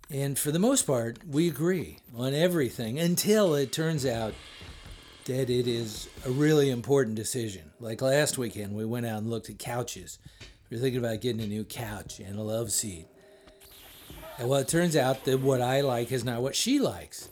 And 0.10 0.40
for 0.40 0.52
the 0.52 0.58
most 0.58 0.88
part, 0.88 1.20
we 1.28 1.48
agree 1.48 2.00
on 2.18 2.34
everything 2.34 2.98
until 2.98 3.54
it 3.54 3.72
turns 3.72 4.04
out 4.04 4.34
that 5.26 5.52
it 5.52 5.68
is 5.68 6.10
a 6.26 6.32
really 6.32 6.72
important 6.72 7.16
decision. 7.16 7.70
Like 7.80 8.02
last 8.02 8.40
weekend, 8.40 8.74
we 8.74 8.86
went 8.86 9.06
out 9.06 9.20
and 9.20 9.30
looked 9.30 9.52
at 9.52 9.60
couches. 9.60 10.18
We 10.72 10.78
were 10.78 10.82
thinking 10.82 10.98
about 10.98 11.22
getting 11.22 11.44
a 11.44 11.48
new 11.48 11.64
couch 11.64 12.20
and 12.20 12.40
a 12.40 12.42
love 12.42 12.72
seat. 12.72 13.06
And 14.40 14.50
well, 14.50 14.62
it 14.62 14.68
turns 14.68 14.96
out 14.96 15.26
that 15.26 15.42
what 15.42 15.62
I 15.62 15.82
like 15.82 16.12
is 16.12 16.24
not 16.24 16.42
what 16.42 16.56
she 16.56 16.80
likes. 16.80 17.30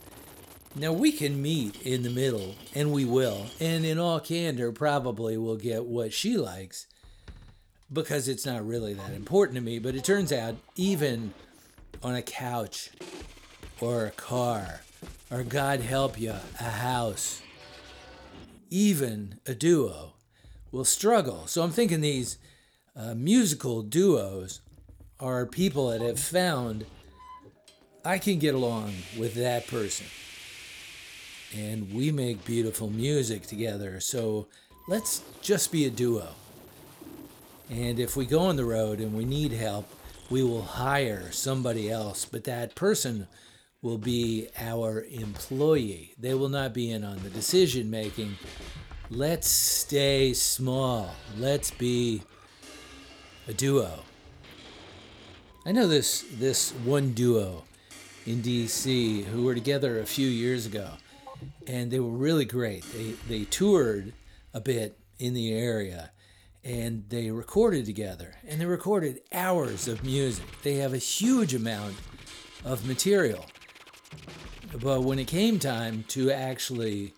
Now, 0.76 0.92
we 0.92 1.10
can 1.10 1.42
meet 1.42 1.82
in 1.82 2.04
the 2.04 2.10
middle, 2.10 2.54
and 2.74 2.92
we 2.92 3.04
will. 3.04 3.46
And 3.58 3.84
in 3.84 3.98
all 3.98 4.20
candor, 4.20 4.70
probably 4.70 5.36
will 5.36 5.56
get 5.56 5.84
what 5.84 6.12
she 6.12 6.36
likes 6.36 6.86
because 7.92 8.28
it's 8.28 8.46
not 8.46 8.66
really 8.66 8.94
that 8.94 9.12
important 9.12 9.56
to 9.56 9.62
me. 9.62 9.80
But 9.80 9.96
it 9.96 10.04
turns 10.04 10.32
out, 10.32 10.54
even 10.76 11.34
on 12.02 12.14
a 12.14 12.22
couch 12.22 12.90
or 13.80 14.06
a 14.06 14.10
car, 14.12 14.82
or 15.28 15.42
God 15.42 15.80
help 15.80 16.20
you, 16.20 16.34
a 16.60 16.62
house, 16.62 17.42
even 18.70 19.40
a 19.46 19.54
duo 19.54 20.12
will 20.70 20.84
struggle. 20.84 21.48
So 21.48 21.62
I'm 21.62 21.72
thinking 21.72 22.00
these 22.00 22.38
uh, 22.94 23.14
musical 23.14 23.82
duos 23.82 24.60
are 25.18 25.46
people 25.46 25.90
that 25.90 26.00
have 26.00 26.20
found 26.20 26.86
I 28.04 28.18
can 28.18 28.38
get 28.38 28.54
along 28.54 28.94
with 29.18 29.34
that 29.34 29.66
person. 29.66 30.06
And 31.56 31.92
we 31.92 32.12
make 32.12 32.44
beautiful 32.44 32.90
music 32.90 33.46
together. 33.46 34.00
So 34.00 34.46
let's 34.88 35.22
just 35.42 35.72
be 35.72 35.84
a 35.86 35.90
duo. 35.90 36.28
And 37.68 37.98
if 37.98 38.16
we 38.16 38.26
go 38.26 38.40
on 38.40 38.56
the 38.56 38.64
road 38.64 39.00
and 39.00 39.14
we 39.14 39.24
need 39.24 39.52
help, 39.52 39.88
we 40.28 40.42
will 40.42 40.62
hire 40.62 41.32
somebody 41.32 41.90
else, 41.90 42.24
but 42.24 42.44
that 42.44 42.74
person 42.74 43.26
will 43.82 43.98
be 43.98 44.48
our 44.58 45.04
employee. 45.10 46.14
They 46.18 46.34
will 46.34 46.48
not 46.48 46.72
be 46.74 46.90
in 46.90 47.04
on 47.04 47.22
the 47.22 47.30
decision 47.30 47.90
making. 47.90 48.36
Let's 49.10 49.48
stay 49.48 50.32
small. 50.34 51.14
Let's 51.36 51.70
be 51.70 52.22
a 53.48 53.52
duo. 53.52 54.04
I 55.66 55.72
know 55.72 55.88
this 55.88 56.24
this 56.32 56.70
one 56.84 57.12
duo 57.12 57.64
in 58.26 58.42
DC 58.42 59.24
who 59.24 59.42
were 59.42 59.54
together 59.54 59.98
a 59.98 60.06
few 60.06 60.28
years 60.28 60.66
ago 60.66 60.90
and 61.66 61.90
they 61.90 62.00
were 62.00 62.10
really 62.10 62.44
great. 62.44 62.84
They 62.92 63.12
they 63.28 63.44
toured 63.44 64.12
a 64.52 64.60
bit 64.60 64.98
in 65.18 65.34
the 65.34 65.52
area 65.52 66.10
and 66.64 67.04
they 67.08 67.30
recorded 67.30 67.86
together 67.86 68.34
and 68.46 68.60
they 68.60 68.66
recorded 68.66 69.20
hours 69.32 69.88
of 69.88 70.04
music. 70.04 70.44
They 70.62 70.76
have 70.76 70.92
a 70.92 70.98
huge 70.98 71.54
amount 71.54 71.96
of 72.64 72.86
material. 72.86 73.46
But 74.80 75.02
when 75.02 75.18
it 75.18 75.26
came 75.26 75.58
time 75.58 76.04
to 76.08 76.30
actually 76.30 77.14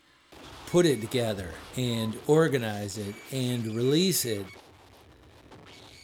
put 0.66 0.87
it 0.87 1.01
together 1.01 1.51
and 1.77 2.16
organize 2.27 2.97
it 2.97 3.14
and 3.31 3.75
release 3.75 4.25
it, 4.25 4.47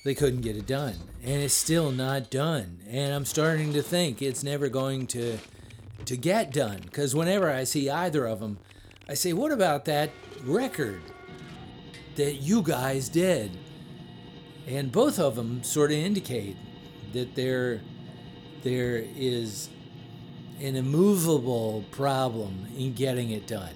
they 0.04 0.14
couldn't 0.14 0.42
get 0.42 0.56
it 0.56 0.66
done. 0.66 0.94
And 1.22 1.42
it's 1.42 1.54
still 1.54 1.90
not 1.90 2.30
done. 2.30 2.80
And 2.88 3.14
I'm 3.14 3.24
starting 3.24 3.72
to 3.72 3.82
think 3.82 4.20
it's 4.20 4.44
never 4.44 4.68
going 4.68 5.06
to 5.08 5.38
to 6.08 6.16
get 6.16 6.52
done 6.52 6.80
because 6.82 7.14
whenever 7.14 7.50
I 7.50 7.64
see 7.64 7.90
either 7.90 8.26
of 8.26 8.40
them, 8.40 8.58
I 9.08 9.14
say, 9.14 9.32
"What 9.32 9.52
about 9.52 9.84
that 9.84 10.10
record 10.42 11.02
that 12.16 12.36
you 12.36 12.62
guys 12.62 13.08
did?" 13.08 13.56
And 14.66 14.90
both 14.90 15.18
of 15.18 15.36
them 15.36 15.62
sort 15.62 15.90
of 15.90 15.98
indicate 15.98 16.56
that 17.12 17.34
there 17.34 17.80
there 18.62 19.04
is 19.16 19.68
an 20.60 20.76
immovable 20.76 21.84
problem 21.90 22.66
in 22.76 22.94
getting 22.94 23.30
it 23.30 23.46
done. 23.46 23.74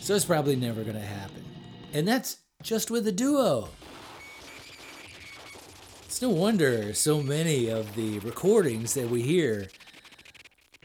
So 0.00 0.14
it's 0.14 0.24
probably 0.24 0.56
never 0.56 0.82
going 0.82 0.96
to 0.96 1.00
happen. 1.00 1.44
And 1.92 2.08
that's 2.08 2.38
just 2.62 2.90
with 2.90 3.06
a 3.06 3.12
duo. 3.12 3.68
It's 6.06 6.20
no 6.20 6.30
wonder 6.30 6.92
so 6.94 7.22
many 7.22 7.68
of 7.68 7.94
the 7.94 8.18
recordings 8.20 8.94
that 8.94 9.08
we 9.08 9.22
hear 9.22 9.68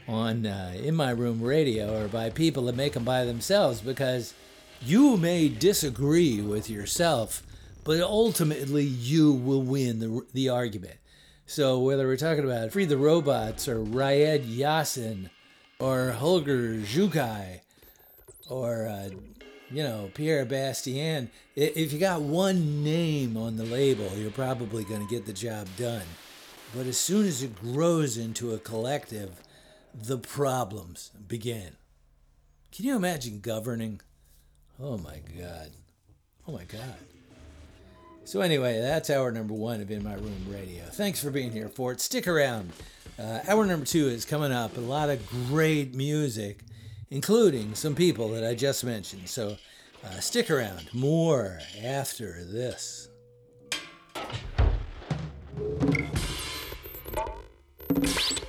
on 0.08 0.46
uh, 0.46 0.72
In 0.76 0.94
My 0.94 1.10
Room 1.10 1.42
radio 1.42 2.02
or 2.02 2.08
by 2.08 2.30
people 2.30 2.64
that 2.64 2.76
make 2.76 2.92
them 2.92 3.04
by 3.04 3.24
themselves 3.24 3.80
because 3.80 4.34
you 4.82 5.16
may 5.16 5.48
disagree 5.48 6.40
with 6.40 6.70
yourself, 6.70 7.42
but 7.84 8.00
ultimately 8.00 8.84
you 8.84 9.32
will 9.32 9.62
win 9.62 9.98
the, 9.98 10.26
the 10.32 10.48
argument. 10.48 10.96
So 11.46 11.78
whether 11.78 12.06
we're 12.06 12.16
talking 12.16 12.44
about 12.44 12.72
Free 12.72 12.84
the 12.84 12.96
Robots 12.96 13.68
or 13.68 13.80
Raed 13.80 14.44
Yassin 14.44 15.30
or 15.78 16.10
Holger 16.10 16.78
Czukay 16.78 17.60
or 18.48 18.88
uh, 18.88 19.10
you 19.70 19.82
know 19.82 20.10
Pierre 20.14 20.44
Bastien, 20.44 21.30
if 21.54 21.92
you 21.92 21.98
got 21.98 22.22
one 22.22 22.82
name 22.82 23.36
on 23.36 23.56
the 23.56 23.64
label, 23.64 24.10
you're 24.16 24.30
probably 24.30 24.84
going 24.84 25.06
to 25.06 25.12
get 25.12 25.26
the 25.26 25.32
job 25.32 25.68
done. 25.76 26.02
But 26.74 26.86
as 26.86 26.98
soon 26.98 27.26
as 27.26 27.42
it 27.42 27.60
grows 27.60 28.18
into 28.18 28.52
a 28.52 28.58
collective, 28.58 29.40
the 30.02 30.18
problems 30.18 31.10
began. 31.26 31.76
Can 32.72 32.84
you 32.84 32.96
imagine 32.96 33.40
governing? 33.40 34.00
Oh 34.80 34.98
my 34.98 35.20
God. 35.38 35.70
Oh 36.46 36.52
my 36.52 36.64
God. 36.64 36.96
So, 38.24 38.40
anyway, 38.40 38.80
that's 38.80 39.08
hour 39.08 39.30
number 39.30 39.54
one 39.54 39.80
of 39.80 39.90
In 39.90 40.02
My 40.02 40.14
Room 40.14 40.46
Radio. 40.48 40.84
Thanks 40.84 41.22
for 41.22 41.30
being 41.30 41.52
here 41.52 41.68
for 41.68 41.92
it. 41.92 42.00
Stick 42.00 42.26
around. 42.26 42.72
Uh, 43.18 43.40
hour 43.48 43.64
number 43.64 43.86
two 43.86 44.08
is 44.08 44.24
coming 44.24 44.52
up. 44.52 44.76
A 44.76 44.80
lot 44.80 45.10
of 45.10 45.26
great 45.28 45.94
music, 45.94 46.58
including 47.08 47.74
some 47.74 47.94
people 47.94 48.28
that 48.30 48.44
I 48.44 48.54
just 48.54 48.84
mentioned. 48.84 49.28
So, 49.28 49.56
uh, 50.04 50.20
stick 50.20 50.50
around. 50.50 50.92
More 50.92 51.60
after 51.82 52.44
this. 52.44 53.08
you 57.96 58.45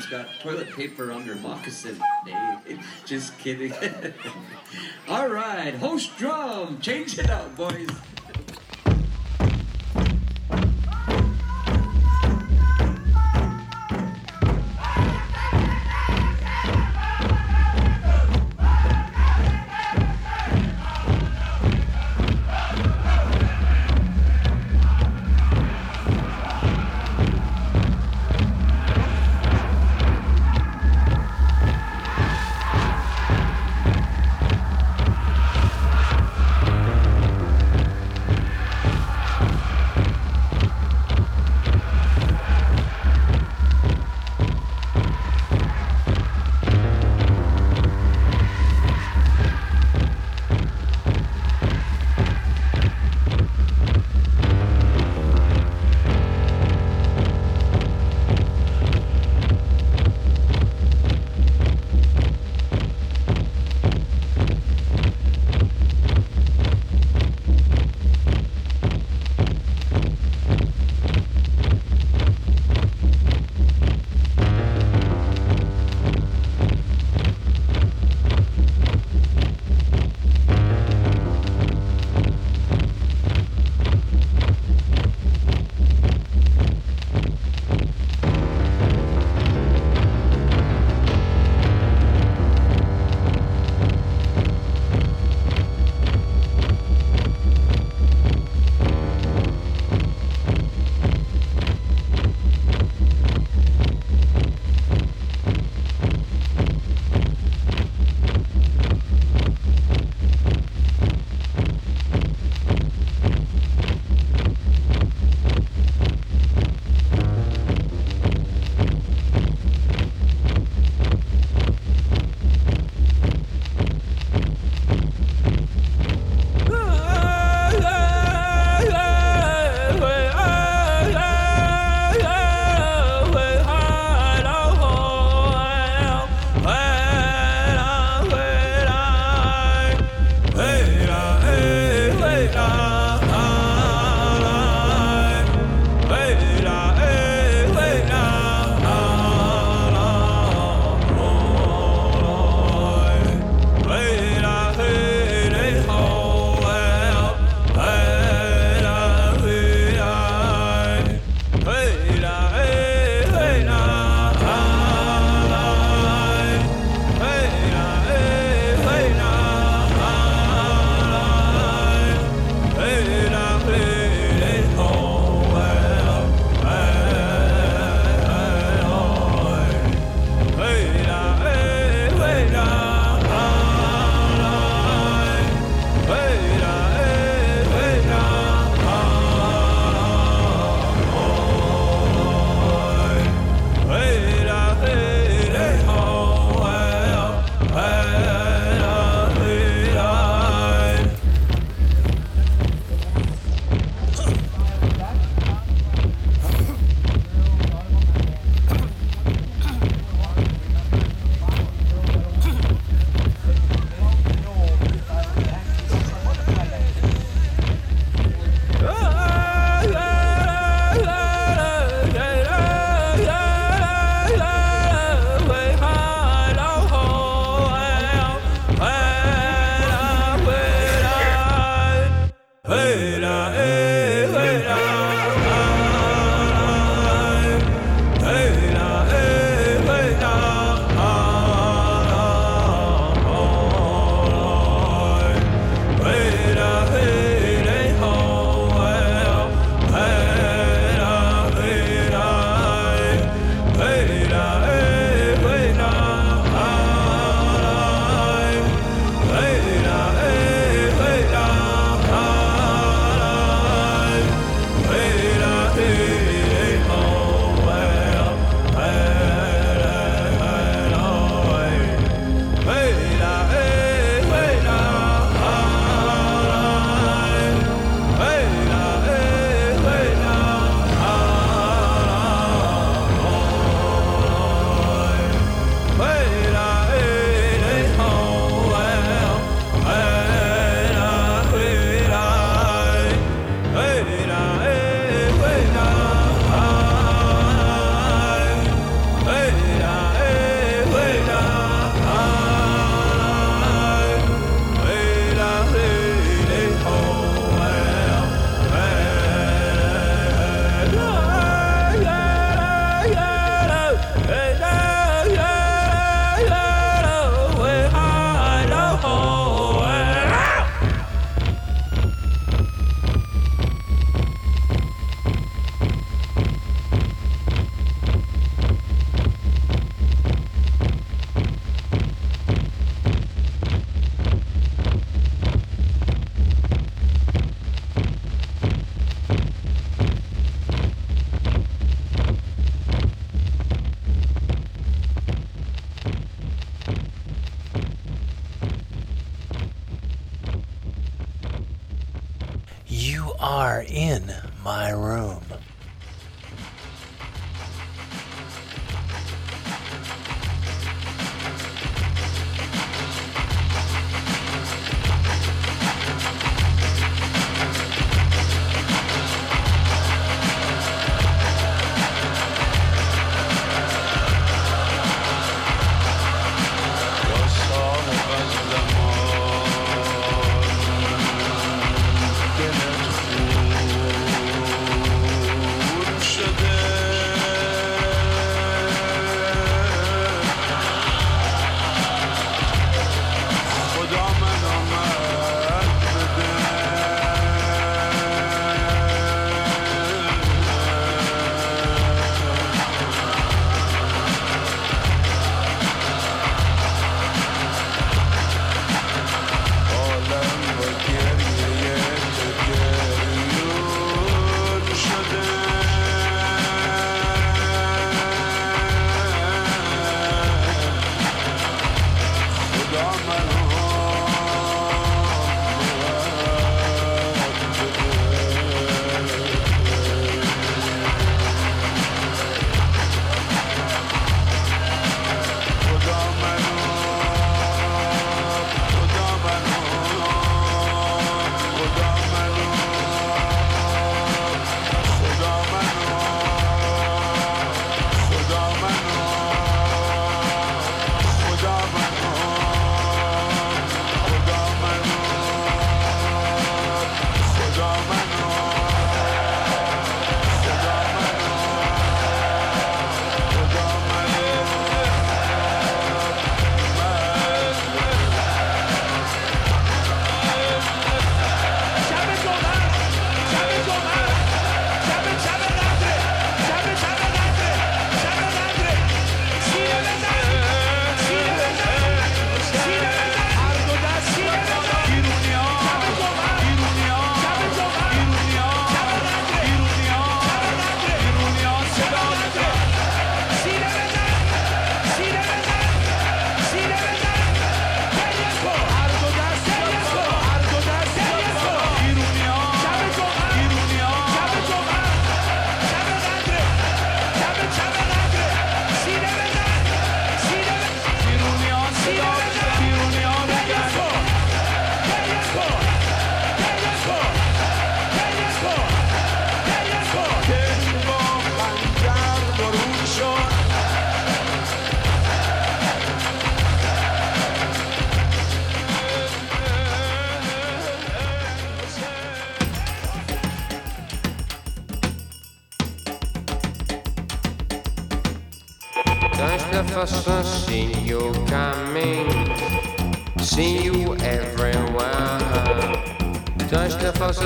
someone's 0.00 0.28
got 0.28 0.40
toilet 0.40 0.70
paper 0.70 1.12
on 1.12 1.26
their 1.26 1.36
moccasin. 1.36 1.98
Just 3.04 3.38
kidding. 3.38 3.72
All 5.08 5.28
right, 5.28 5.74
host 5.74 6.16
drum, 6.18 6.80
change 6.80 7.18
it 7.18 7.30
up, 7.30 7.56
boys. 7.56 7.88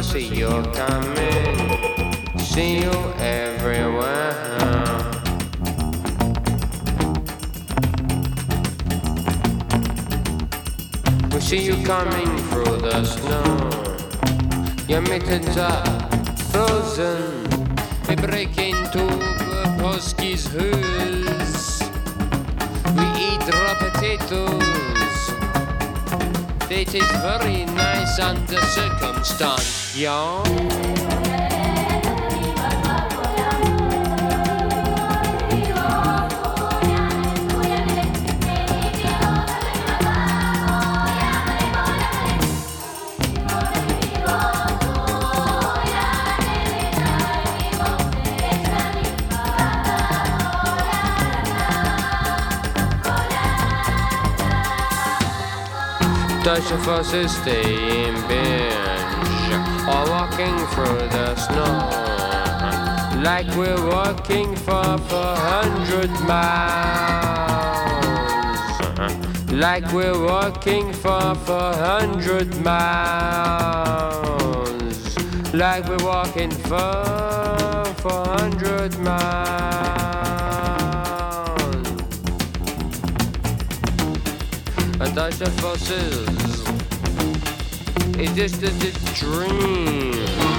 See 0.03 0.35
you 0.35 0.49
coming, 0.75 2.39
see 2.39 2.81
you 2.81 2.93
everywhere. 3.19 4.35
We 11.33 11.41
see 11.41 11.65
you 11.65 11.77
coming 11.85 12.37
through 12.49 12.79
the 12.79 13.05
snow. 13.05 13.71
Your 14.89 15.03
mittens 15.03 15.57
are 15.57 15.85
frozen. 16.51 17.45
We 18.09 18.17
break 18.17 18.59
into 18.59 19.07
Polski's 19.79 20.47
hoods. 20.49 21.81
We 22.97 23.07
eat 23.27 23.43
raw 23.55 23.75
potatoes. 23.79 24.63
They 26.69 26.85
taste 26.85 27.13
very 27.23 27.65
nice 27.67 28.19
under 28.19 28.61
circumstance, 28.63 29.82
yeah. 29.95 30.43
Deutsche 56.45 56.77
forces 56.79 57.31
stay 57.37 58.09
in 58.09 58.15
or 59.93 60.05
walking 60.09 60.57
through 60.73 61.03
the 61.17 61.37
snow. 61.37 61.75
Like 63.23 63.49
we're 63.57 63.85
walking 63.91 64.57
for 64.57 64.99
400 64.99 66.11
miles. 66.27 67.53
Like 69.53 69.93
we're 69.93 70.21
walking 70.27 70.93
for 70.93 71.35
400 71.35 72.65
miles. 72.65 73.53
Like 75.53 75.87
we're 75.89 76.05
walking 76.05 76.51
for 76.51 77.85
400 77.99 78.99
miles. 78.99 79.53
And 85.01 85.03
a 85.03 85.15
Deutsche 85.15 85.49
forces 85.61 86.42
a 88.23 88.35
distant 88.35 89.15
dream 89.15 90.52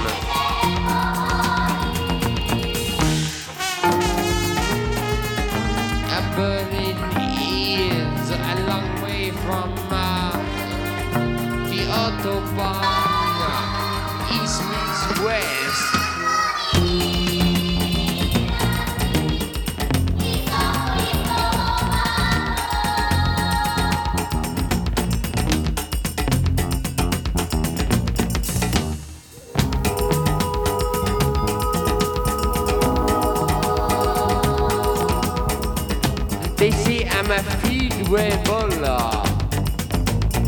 bola. 38.46 39.24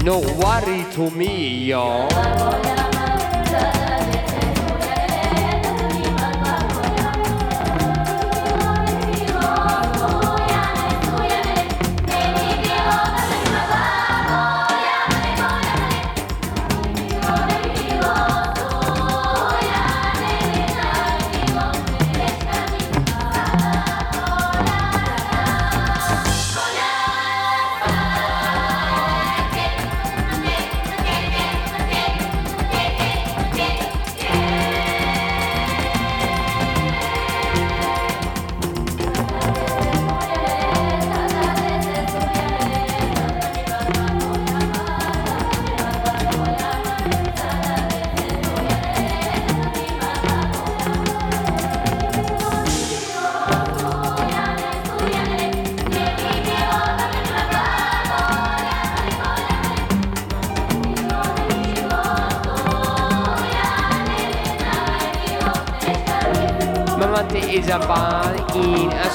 No 0.04 0.20
worry 0.38 0.86
to 0.94 1.10
me, 1.10 1.66
yo. 1.66 2.08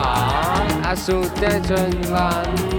A 0.82 0.97
Sudetenland, 0.97 2.73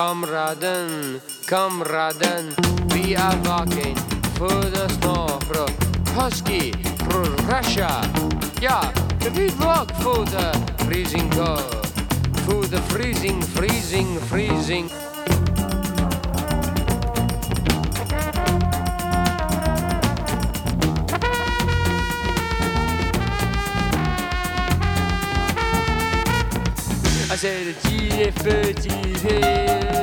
Kamraden, 0.00 1.20
kamraden, 1.46 2.54
vi 2.88 3.16
working 3.44 3.94
for 4.38 4.48
the 4.48 4.88
snow 4.88 5.26
from 5.40 5.68
Husky, 6.14 6.72
from 7.04 7.36
Russia. 7.46 8.10
Yeah, 8.62 8.90
we 9.36 9.50
work 9.60 9.92
for 10.00 10.24
the 10.24 10.56
freezing 10.86 11.28
cold, 11.28 11.86
for 12.46 12.64
the 12.64 12.80
freezing, 12.88 13.42
freezing, 13.42 14.18
freezing. 14.20 14.88
Er 27.28 27.34
I 27.34 27.36
said 27.36 27.66
GF 29.22 29.99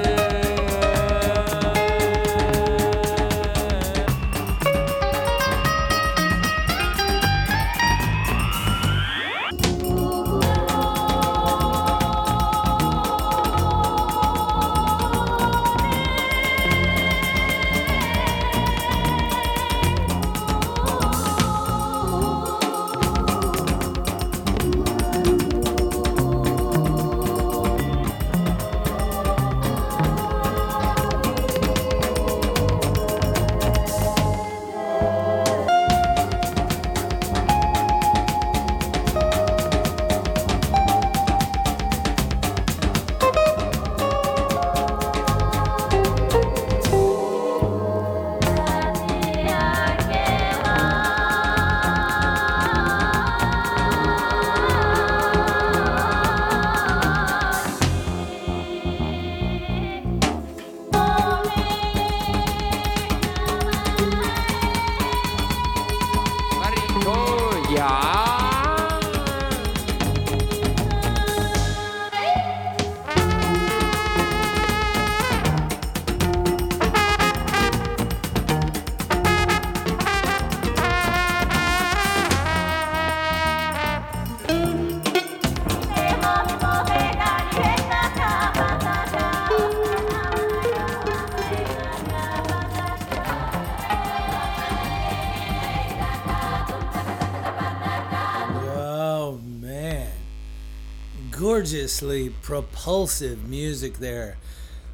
propulsive 102.43 103.47
music 103.47 103.97
there 103.97 104.37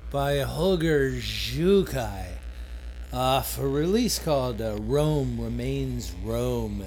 by 0.10 0.38
Holger 0.40 1.12
Czukay 1.12 2.28
off 3.12 3.60
a 3.60 3.68
release 3.68 4.20
called 4.20 4.62
uh, 4.62 4.78
Rome 4.80 5.38
Remains 5.42 6.14
Rome 6.24 6.82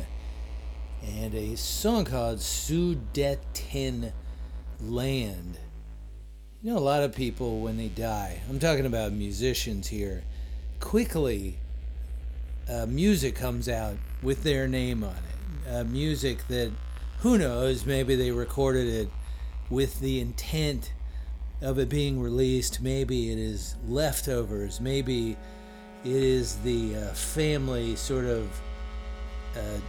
and 1.07 1.35
a 1.35 1.55
song 1.57 2.07
called 2.07 2.39
Sudeten 2.39 4.13
Land. 4.81 5.59
You 6.63 6.73
know, 6.73 6.79
a 6.79 6.81
lot 6.81 7.03
of 7.03 7.15
people, 7.15 7.61
when 7.61 7.77
they 7.77 7.89
die, 7.89 8.41
I'm 8.49 8.59
talking 8.59 8.87
about 8.87 9.13
musicians 9.13 9.89
here, 9.89 10.25
quickly 10.81 11.59
uh, 12.71 12.87
music 12.87 13.35
comes 13.35 13.69
out 13.69 13.97
with 14.23 14.45
their 14.45 14.67
name 14.67 15.05
on 15.05 15.15
it. 15.15 15.71
Uh, 15.71 15.85
music 15.85 16.49
that, 16.49 16.73
who 17.19 17.37
knows, 17.37 17.85
maybe 17.85 18.17
they 18.17 18.31
recorded 18.31 18.89
it 18.89 19.11
with 19.71 20.01
the 20.01 20.21
intent 20.21 20.93
of 21.61 21.79
it 21.79 21.89
being 21.89 22.21
released. 22.21 22.81
Maybe 22.81 23.33
it 23.33 23.39
is 23.39 23.77
leftovers. 23.87 24.81
Maybe 24.81 25.37
it 26.05 26.13
is 26.13 26.57
the 26.57 26.97
uh, 26.97 27.01
family 27.15 27.97
sort 27.97 28.25
of 28.27 28.61
uh, 29.57 29.81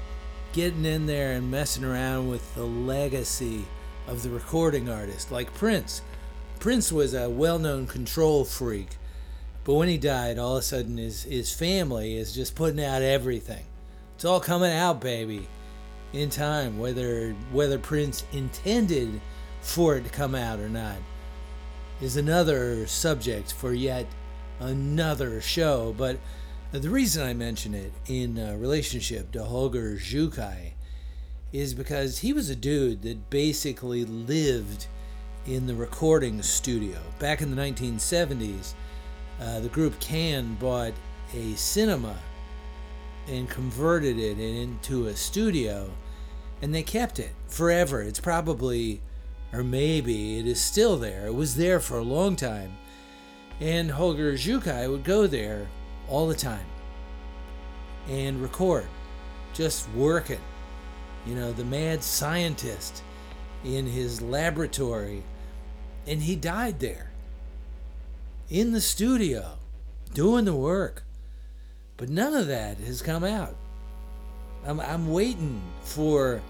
getting 0.53 0.85
in 0.85 1.05
there 1.05 1.33
and 1.33 1.51
messing 1.51 1.83
around 1.83 2.29
with 2.29 2.55
the 2.55 2.63
legacy 2.65 3.65
of 4.07 4.23
the 4.23 4.29
recording 4.29 4.89
artist, 4.89 5.31
like 5.31 5.53
Prince. 5.53 6.01
Prince 6.59 6.91
was 6.91 7.13
a 7.13 7.29
well 7.29 7.59
known 7.59 7.85
control 7.85 8.45
freak, 8.45 8.89
but 9.63 9.75
when 9.75 9.89
he 9.89 9.97
died, 9.97 10.39
all 10.39 10.55
of 10.55 10.61
a 10.61 10.65
sudden 10.65 10.97
his, 10.97 11.23
his 11.23 11.53
family 11.53 12.15
is 12.15 12.33
just 12.33 12.55
putting 12.55 12.83
out 12.83 13.01
everything. 13.01 13.65
It's 14.15 14.25
all 14.25 14.39
coming 14.39 14.71
out, 14.71 15.01
baby, 15.01 15.47
in 16.13 16.29
time, 16.29 16.79
whether 16.79 17.33
whether 17.51 17.77
Prince 17.77 18.23
intended 18.31 19.21
for 19.67 19.97
it 19.97 20.03
to 20.05 20.09
come 20.09 20.33
out 20.33 20.59
or 20.59 20.69
not 20.69 20.97
is 22.01 22.15
another 22.15 22.87
subject 22.87 23.51
for 23.51 23.73
yet 23.73 24.07
another 24.59 25.41
show. 25.41 25.93
But 25.97 26.17
the 26.71 26.89
reason 26.89 27.27
I 27.27 27.33
mention 27.33 27.73
it 27.73 27.91
in 28.07 28.39
uh, 28.39 28.55
relationship 28.57 29.31
to 29.33 29.43
Holger 29.43 29.97
Czukay 29.97 30.71
is 31.51 31.73
because 31.73 32.19
he 32.19 32.33
was 32.33 32.49
a 32.49 32.55
dude 32.55 33.01
that 33.01 33.29
basically 33.29 34.05
lived 34.05 34.87
in 35.45 35.67
the 35.67 35.75
recording 35.75 36.41
studio. 36.41 36.97
Back 37.19 37.41
in 37.41 37.53
the 37.53 37.61
1970s, 37.61 38.73
uh, 39.41 39.59
the 39.59 39.69
group 39.69 39.99
Can 39.99 40.55
bought 40.55 40.93
a 41.33 41.53
cinema 41.55 42.17
and 43.27 43.49
converted 43.49 44.17
it 44.17 44.39
into 44.39 45.07
a 45.07 45.15
studio, 45.15 45.89
and 46.61 46.73
they 46.73 46.83
kept 46.83 47.19
it 47.19 47.33
forever. 47.47 48.01
It's 48.01 48.19
probably, 48.19 49.01
or 49.53 49.63
maybe 49.63 50.39
it 50.39 50.47
is 50.47 50.59
still 50.59 50.97
there. 50.97 51.27
It 51.27 51.35
was 51.35 51.55
there 51.55 51.79
for 51.79 51.97
a 51.97 52.03
long 52.03 52.35
time. 52.35 52.77
And 53.59 53.89
Holger 53.89 54.33
Czukay 54.33 54.89
would 54.89 55.03
go 55.03 55.25
there 55.27 55.67
all 56.07 56.27
the 56.27 56.35
time 56.35 56.65
and 58.07 58.41
record, 58.41 58.87
just 59.53 59.89
working. 59.91 60.39
You 61.25 61.35
know, 61.35 61.51
the 61.51 61.65
mad 61.65 62.03
scientist 62.03 63.03
in 63.63 63.85
his 63.85 64.21
laboratory. 64.21 65.23
And 66.05 66.21
he 66.21 66.35
died 66.35 66.79
there 66.79 67.11
in 68.49 68.71
the 68.71 68.81
studio 68.81 69.57
doing 70.13 70.45
the 70.45 70.55
work. 70.55 71.03
But 71.97 72.09
none 72.09 72.33
of 72.33 72.47
that 72.47 72.77
has 72.77 73.01
come 73.01 73.23
out. 73.23 73.55
I'm, 74.65 74.79
I'm 74.79 75.11
waiting 75.11 75.61
for 75.81 76.41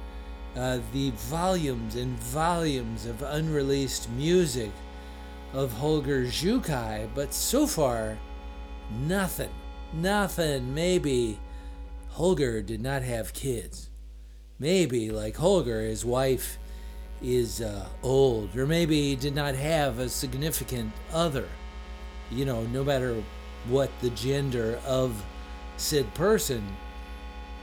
uh, 0.57 0.79
the 0.91 1.11
volumes 1.11 1.95
and 1.95 2.17
volumes 2.19 3.05
of 3.05 3.21
unreleased 3.21 4.09
music 4.11 4.71
of 5.53 5.71
Holger 5.71 6.25
Czukay, 6.25 7.07
but 7.13 7.34
so 7.34 7.67
far, 7.67 8.17
nothing. 9.05 9.51
Nothing. 9.93 10.73
Maybe 10.73 11.39
Holger 12.09 12.61
did 12.61 12.81
not 12.81 13.03
have 13.03 13.34
kids. 13.34 13.89
Maybe, 14.59 15.11
like 15.11 15.38
Holger, 15.38 15.81
his 15.81 16.03
wife 16.03 16.57
is 17.21 17.61
uh, 17.61 17.88
old, 18.03 18.55
or 18.55 18.65
maybe 18.65 19.09
he 19.09 19.15
did 19.15 19.35
not 19.35 19.55
have 19.55 19.99
a 19.99 20.09
significant 20.09 20.91
other. 21.13 21.47
You 22.31 22.45
know, 22.45 22.63
no 22.63 22.84
matter 22.84 23.23
what 23.67 23.91
the 24.01 24.09
gender 24.11 24.79
of 24.85 25.23
said 25.77 26.11
person, 26.15 26.63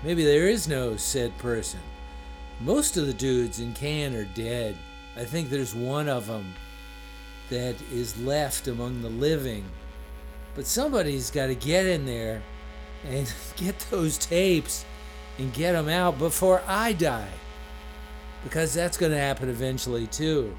maybe 0.03 0.25
there 0.25 0.49
is 0.49 0.69
no 0.69 0.97
said 0.97 1.37
person. 1.39 1.81
Most 2.61 2.97
of 2.97 3.07
the 3.07 3.13
dudes 3.13 3.61
in 3.61 3.73
Can 3.73 4.15
are 4.15 4.25
dead. 4.25 4.77
I 5.17 5.25
think 5.25 5.49
there's 5.49 5.75
one 5.75 6.09
of 6.09 6.27
them 6.27 6.55
that 7.51 7.77
is 7.93 8.19
left 8.21 8.69
among 8.69 9.03
the 9.03 9.11
living. 9.11 9.65
But 10.55 10.67
somebody's 10.67 11.31
got 11.31 11.47
to 11.49 11.55
get 11.55 11.87
in 11.87 12.07
there 12.07 12.43
and 13.07 13.33
get 13.57 13.79
those 13.91 14.19
tapes 14.19 14.85
and 15.39 15.53
get 15.53 15.73
them 15.73 15.89
out 15.89 16.19
before 16.19 16.63
I 16.67 16.93
die. 16.93 17.29
Because 18.45 18.75
that's 18.75 18.97
going 18.97 19.13
to 19.13 19.19
happen 19.19 19.49
eventually 19.49 20.07
too. 20.07 20.57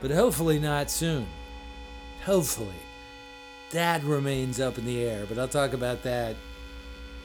But 0.00 0.10
hopefully 0.10 0.58
not 0.58 0.90
soon. 0.90 1.26
Hopefully. 2.24 2.74
That 3.72 4.04
remains 4.04 4.60
up 4.60 4.78
in 4.78 4.84
the 4.86 5.02
air, 5.02 5.26
but 5.28 5.38
I'll 5.38 5.48
talk 5.48 5.72
about 5.72 6.02
that 6.04 6.36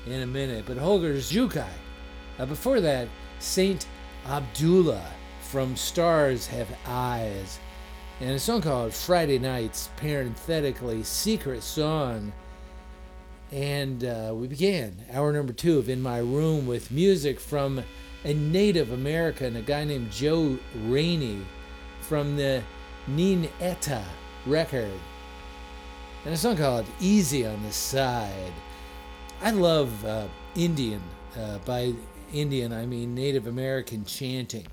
in 0.08 0.22
a 0.22 0.28
minute. 0.28 0.66
But 0.66 0.78
Holger's 0.78 1.32
Czukay. 1.32 1.68
Uh, 2.40 2.46
before 2.46 2.82
that, 2.82 3.08
Saint 3.40 3.86
Abdullah 4.26 5.06
from 5.42 5.76
Stars 5.76 6.48
Have 6.48 6.68
Eyes. 6.86 7.60
And 8.20 8.32
a 8.32 8.40
song 8.40 8.62
called 8.62 8.94
Friday 8.94 9.40
Nights, 9.40 9.90
parenthetically, 9.98 11.04
Secret 11.04 11.64
Song. 11.64 12.32
And 13.52 14.04
uh, 14.04 14.32
we 14.36 14.48
began 14.48 15.04
hour 15.12 15.34
number 15.34 15.54
two 15.54 15.80
of 15.80 15.90
In 15.90 16.02
My 16.02 16.20
Room 16.20 16.68
with 16.68 16.92
music 16.92 17.40
from 17.40 17.84
a 18.24 18.34
Native 18.34 18.92
American, 18.92 19.56
a 19.56 19.62
guy 19.62 19.84
named 19.84 20.12
Joe 20.12 20.58
Rainey 20.86 21.44
from 22.02 22.38
the 22.38 22.64
Nin 23.08 23.50
Eta 23.60 24.04
record. 24.46 24.92
And 26.26 26.34
a 26.34 26.38
song 26.38 26.58
called 26.58 26.86
Easy 27.00 27.46
on 27.46 27.64
the 27.64 27.72
Cide. 27.72 28.54
I 29.42 29.50
love 29.50 30.06
uh, 30.06 30.28
Indian. 30.56 31.02
Uh, 31.36 31.58
by 31.60 31.94
Indian, 32.34 32.74
I 32.74 32.86
mean 32.86 33.16
Native 33.16 33.48
American 33.48 34.06
chanting. 34.06 34.68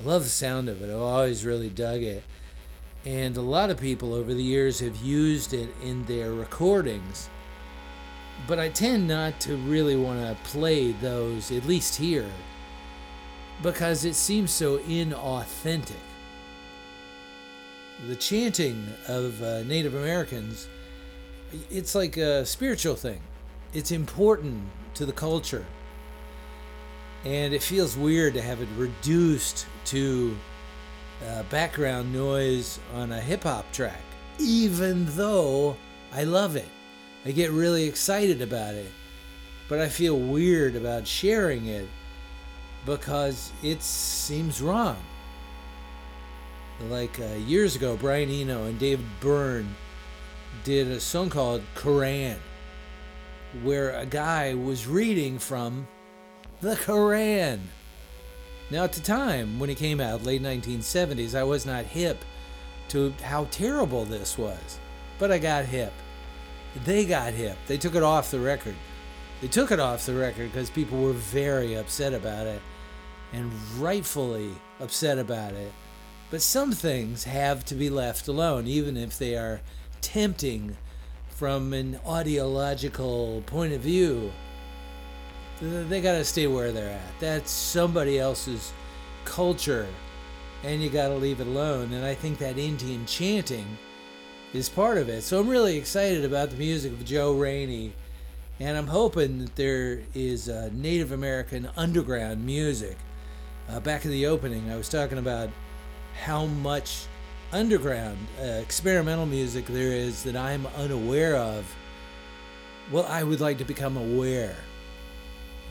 I 0.00 0.02
love 0.04 0.24
the 0.24 0.28
sound 0.28 0.68
of 0.68 0.82
it. 0.82 0.90
I've 0.90 1.00
always 1.00 1.44
really 1.44 1.70
dug 1.70 2.02
it. 2.02 2.22
And 3.04 3.36
a 3.36 3.42
lot 3.42 3.70
of 3.70 3.80
people 3.80 4.14
over 4.14 4.32
the 4.32 4.42
years 4.42 4.80
have 4.80 4.96
used 4.96 5.52
it 5.54 5.68
in 5.82 6.04
their 6.04 6.32
recordings 6.32 7.28
but 8.46 8.58
I 8.58 8.68
tend 8.68 9.06
not 9.08 9.38
to 9.40 9.56
really 9.56 9.96
want 9.96 10.20
to 10.20 10.50
play 10.50 10.92
those, 10.92 11.50
at 11.52 11.66
least 11.66 11.96
here, 11.96 12.28
because 13.62 14.04
it 14.04 14.14
seems 14.14 14.50
so 14.50 14.78
inauthentic. 14.78 15.92
The 18.08 18.16
chanting 18.16 18.84
of 19.06 19.40
uh, 19.42 19.62
Native 19.62 19.94
Americans, 19.94 20.68
it's 21.70 21.94
like 21.94 22.16
a 22.16 22.44
spiritual 22.44 22.96
thing. 22.96 23.20
It's 23.72 23.92
important 23.92 24.64
to 24.94 25.06
the 25.06 25.12
culture. 25.12 25.64
And 27.24 27.54
it 27.54 27.62
feels 27.62 27.96
weird 27.96 28.34
to 28.34 28.42
have 28.42 28.60
it 28.60 28.68
reduced 28.76 29.66
to 29.86 30.36
uh, 31.28 31.44
background 31.44 32.12
noise 32.12 32.80
on 32.94 33.12
a 33.12 33.20
hip 33.20 33.44
hop 33.44 33.70
track, 33.72 34.02
even 34.38 35.06
though 35.16 35.76
I 36.12 36.24
love 36.24 36.56
it. 36.56 36.68
I 37.24 37.30
get 37.30 37.52
really 37.52 37.84
excited 37.84 38.42
about 38.42 38.74
it, 38.74 38.90
but 39.68 39.78
I 39.78 39.88
feel 39.88 40.18
weird 40.18 40.74
about 40.74 41.06
sharing 41.06 41.66
it 41.66 41.88
because 42.84 43.52
it 43.62 43.82
seems 43.82 44.60
wrong. 44.60 44.96
Like 46.88 47.20
uh, 47.20 47.36
years 47.46 47.76
ago, 47.76 47.96
Brian 47.96 48.28
Eno 48.28 48.64
and 48.64 48.78
David 48.78 49.06
Byrne 49.20 49.76
did 50.64 50.88
a 50.88 50.98
song 50.98 51.30
called 51.30 51.62
Koran, 51.76 52.38
where 53.62 53.96
a 53.96 54.06
guy 54.06 54.54
was 54.54 54.88
reading 54.88 55.38
from 55.38 55.86
the 56.62 56.76
Koran. 56.76 57.68
Now, 58.70 58.84
at 58.84 58.94
the 58.94 59.00
time 59.00 59.58
when 59.58 59.68
it 59.68 59.76
came 59.76 60.00
out, 60.00 60.24
late 60.24 60.42
1970s, 60.42 61.34
I 61.34 61.44
was 61.44 61.66
not 61.66 61.84
hip 61.84 62.24
to 62.88 63.12
how 63.22 63.44
terrible 63.50 64.06
this 64.06 64.38
was, 64.38 64.78
but 65.18 65.30
I 65.30 65.38
got 65.38 65.66
hip 65.66 65.92
they 66.84 67.04
got 67.04 67.34
hip. 67.34 67.56
They 67.66 67.78
took 67.78 67.94
it 67.94 68.02
off 68.02 68.30
the 68.30 68.40
record. 68.40 68.74
They 69.40 69.48
took 69.48 69.70
it 69.70 69.80
off 69.80 70.06
the 70.06 70.14
record 70.14 70.52
because 70.52 70.70
people 70.70 71.02
were 71.02 71.12
very 71.12 71.74
upset 71.74 72.14
about 72.14 72.46
it 72.46 72.62
and 73.32 73.52
rightfully 73.78 74.50
upset 74.80 75.18
about 75.18 75.52
it. 75.52 75.72
But 76.30 76.42
some 76.42 76.72
things 76.72 77.24
have 77.24 77.64
to 77.66 77.74
be 77.74 77.90
left 77.90 78.28
alone, 78.28 78.66
even 78.66 78.96
if 78.96 79.18
they 79.18 79.36
are 79.36 79.60
tempting 80.00 80.76
from 81.28 81.72
an 81.72 81.98
audiological 82.06 83.44
point 83.46 83.72
of 83.72 83.80
view. 83.80 84.32
They 85.62 86.00
got 86.00 86.14
to 86.14 86.24
stay 86.24 86.48
where 86.48 86.72
they're 86.72 86.90
at. 86.90 87.20
That's 87.20 87.50
somebody 87.50 88.18
else's 88.18 88.72
culture. 89.24 89.86
and 90.64 90.82
you 90.82 90.90
got 90.90 91.08
to 91.08 91.14
leave 91.14 91.40
it 91.40 91.46
alone. 91.46 91.92
And 91.92 92.04
I 92.04 92.14
think 92.14 92.38
that 92.38 92.58
Indian 92.58 93.04
chanting 93.06 93.78
is 94.52 94.68
part 94.68 94.98
of 94.98 95.08
it. 95.08 95.22
So 95.22 95.40
I'm 95.40 95.48
really 95.48 95.76
excited 95.76 96.24
about 96.24 96.50
the 96.50 96.56
music 96.56 96.92
of 96.92 97.04
Joe 97.04 97.32
Rainey, 97.32 97.94
and 98.60 98.76
I'm 98.76 98.86
hoping 98.86 99.38
that 99.38 99.56
there 99.56 100.02
is 100.14 100.48
uh, 100.48 100.70
Native 100.72 101.12
American 101.12 101.68
underground 101.76 102.44
music. 102.44 102.96
Uh, 103.68 103.80
back 103.80 104.04
in 104.04 104.10
the 104.10 104.26
opening, 104.26 104.70
I 104.70 104.76
was 104.76 104.88
talking 104.88 105.18
about 105.18 105.48
how 106.24 106.46
much 106.46 107.06
underground 107.52 108.18
uh, 108.40 108.44
experimental 108.44 109.26
music 109.26 109.66
there 109.66 109.92
is 109.92 110.22
that 110.24 110.36
I'm 110.36 110.66
unaware 110.76 111.36
of. 111.36 111.72
Well, 112.90 113.06
I 113.08 113.22
would 113.22 113.40
like 113.40 113.58
to 113.58 113.64
become 113.64 113.96
aware. 113.96 114.56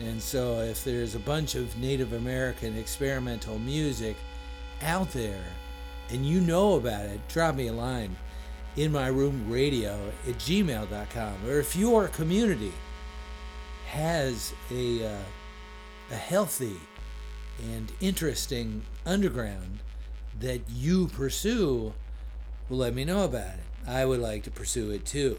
And 0.01 0.21
so, 0.21 0.59
if 0.61 0.83
there's 0.83 1.13
a 1.13 1.19
bunch 1.19 1.53
of 1.55 1.77
Native 1.77 2.13
American 2.13 2.75
experimental 2.77 3.59
music 3.59 4.17
out 4.81 5.11
there 5.11 5.43
and 6.09 6.25
you 6.25 6.41
know 6.41 6.73
about 6.73 7.05
it, 7.05 7.19
drop 7.27 7.55
me 7.55 7.67
a 7.67 7.73
line 7.73 8.15
in 8.75 8.91
my 8.91 9.07
room 9.07 9.45
radio 9.49 10.11
at 10.27 10.35
gmail.com. 10.35 11.45
Or 11.45 11.59
if 11.59 11.75
your 11.75 12.07
community 12.07 12.73
has 13.89 14.53
a, 14.71 15.05
uh, 15.05 15.23
a 16.09 16.15
healthy 16.15 16.77
and 17.61 17.91
interesting 17.99 18.83
underground 19.05 19.79
that 20.39 20.61
you 20.69 21.07
pursue, 21.09 21.93
well, 22.69 22.79
let 22.79 22.95
me 22.95 23.05
know 23.05 23.23
about 23.23 23.53
it. 23.53 23.87
I 23.87 24.05
would 24.05 24.19
like 24.19 24.43
to 24.43 24.51
pursue 24.51 24.89
it 24.91 25.05
too. 25.05 25.37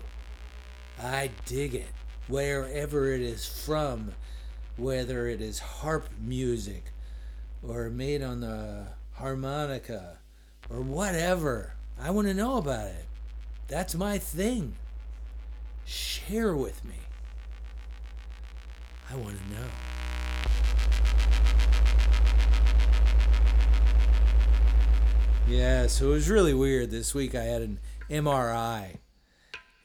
I 1.03 1.31
dig 1.47 1.75
it. 1.75 1.89
Wherever 2.29 3.13
it 3.13 3.21
is 3.21 3.47
from, 3.47 4.13
whether 4.77 5.27
it 5.27 5.41
is 5.41 5.59
harp 5.59 6.09
music 6.21 6.93
or 7.67 7.91
made 7.91 8.23
on 8.23 8.41
the 8.41 8.87
harmonica 9.15 10.19
or 10.71 10.81
whatever, 10.81 11.75
I 12.01 12.11
want 12.11 12.29
to 12.29 12.35
know 12.35 12.57
about 12.57 12.87
it. 12.89 13.07
That's 13.69 13.95
my 13.95 14.19
thing. 14.19 14.75
Share 15.85 16.55
with 16.55 16.85
me. 16.85 16.95
I 19.11 19.17
want 19.17 19.37
to 19.37 19.55
know. 19.55 19.67
Yeah, 25.49 25.87
so 25.87 26.07
it 26.07 26.13
was 26.13 26.31
really 26.31 26.55
weird. 26.55 26.91
This 26.91 27.15
week 27.15 27.35
I 27.35 27.43
had 27.43 27.63
an 27.63 27.79
MRI. 28.09 28.97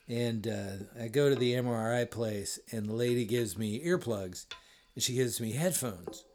And 0.07 0.47
uh, 0.47 1.01
I 1.03 1.09
go 1.09 1.30
to 1.30 1.35
the 1.35 1.53
MRI 1.53 2.09
place, 2.09 2.59
and 2.72 2.88
the 2.88 2.93
lady 2.93 3.26
gives 3.26 3.57
me 3.57 3.84
earplugs, 3.84 4.45
and 4.98 5.03
she 5.03 5.14
gives 5.14 5.40
me 5.40 5.52
headphones. 5.52 6.26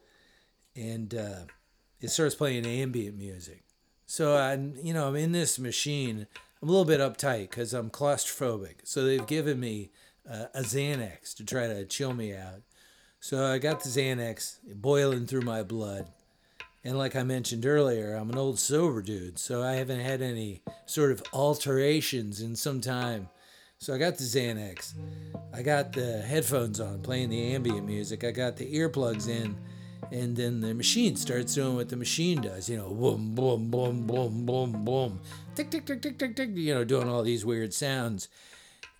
And 0.76 1.12
uh, 1.16 1.46
it 2.00 2.10
starts 2.10 2.36
playing 2.36 2.64
ambient 2.64 3.18
music. 3.18 3.64
So 4.06 4.36
I'm, 4.36 4.76
you 4.80 4.94
know, 4.94 5.08
I'm 5.08 5.16
in 5.16 5.32
this 5.32 5.58
machine. 5.58 6.28
I'm 6.62 6.68
a 6.68 6.70
little 6.70 6.84
bit 6.84 7.00
uptight 7.00 7.50
because 7.50 7.74
I'm 7.74 7.90
claustrophobic. 7.90 8.82
So 8.84 9.04
they've 9.04 9.26
given 9.26 9.58
me 9.58 9.90
uh, 10.30 10.44
a 10.54 10.60
Xanax 10.60 11.34
to 11.38 11.44
try 11.44 11.66
to 11.66 11.84
chill 11.84 12.14
me 12.14 12.36
out. 12.36 12.62
So 13.18 13.44
I 13.44 13.58
got 13.58 13.82
the 13.82 13.88
Xanax 13.88 14.58
boiling 14.76 15.26
through 15.26 15.40
my 15.40 15.64
blood. 15.64 16.06
And 16.84 16.96
like 16.96 17.16
I 17.16 17.24
mentioned 17.24 17.66
earlier, 17.66 18.14
I'm 18.14 18.30
an 18.30 18.38
old 18.38 18.60
sober 18.60 19.02
dude, 19.02 19.40
so 19.40 19.60
I 19.60 19.72
haven't 19.72 20.00
had 20.00 20.22
any 20.22 20.62
sort 20.86 21.10
of 21.10 21.20
alterations 21.32 22.40
in 22.40 22.54
some 22.54 22.80
time. 22.80 23.28
So 23.82 23.92
I 23.92 23.98
got 23.98 24.16
the 24.16 24.22
Xanax. 24.22 24.94
I 25.52 25.62
got 25.62 25.92
the 25.92 26.22
headphones 26.22 26.78
on 26.78 27.02
playing 27.02 27.30
the 27.30 27.52
ambient 27.52 27.84
music. 27.84 28.22
I 28.22 28.30
got 28.30 28.56
the 28.56 28.72
earplugs 28.72 29.26
in. 29.28 29.56
And 30.12 30.36
then 30.36 30.60
the 30.60 30.72
machine 30.72 31.16
starts 31.16 31.56
doing 31.56 31.74
what 31.74 31.88
the 31.88 31.96
machine 31.96 32.40
does, 32.40 32.68
you 32.68 32.76
know, 32.76 32.90
boom, 32.90 33.34
boom, 33.34 33.72
boom, 33.72 34.06
boom, 34.06 34.46
boom, 34.46 34.84
boom, 34.84 35.20
tick, 35.56 35.70
tick, 35.70 35.84
tick, 35.84 36.00
tick, 36.00 36.16
tick, 36.16 36.36
tick, 36.36 36.50
you 36.52 36.72
know, 36.72 36.84
doing 36.84 37.08
all 37.08 37.24
these 37.24 37.44
weird 37.44 37.74
sounds. 37.74 38.28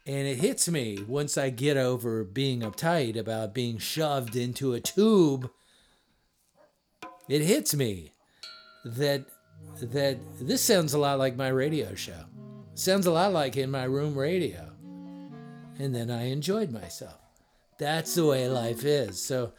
And 0.04 0.26
it 0.26 0.38
hits 0.38 0.68
me 0.68 0.98
once 1.06 1.38
I 1.38 1.50
get 1.50 1.76
over 1.76 2.24
being 2.24 2.62
uptight 2.62 3.16
about 3.16 3.54
being 3.54 3.78
shoved 3.78 4.34
into 4.34 4.72
a 4.72 4.80
tube 4.80 5.48
it 7.28 7.42
hits 7.42 7.72
me 7.72 8.10
that 8.84 9.26
that 9.80 10.18
this 10.40 10.60
sounds 10.60 10.92
a 10.92 10.98
lot 10.98 11.20
like 11.20 11.36
my 11.36 11.48
radio 11.48 11.94
show. 11.94 12.24
Sounds 12.74 13.06
a 13.06 13.12
lot 13.12 13.32
like 13.32 13.56
in 13.56 13.70
my 13.70 13.84
room 13.84 14.18
radio. 14.18 14.71
And 15.78 15.94
then 15.94 16.10
I 16.10 16.28
enjoyed 16.28 16.70
myself. 16.70 17.18
That's 17.78 18.14
the 18.14 18.26
way 18.26 18.48
life 18.48 18.84
is. 18.84 19.22
So 19.22 19.52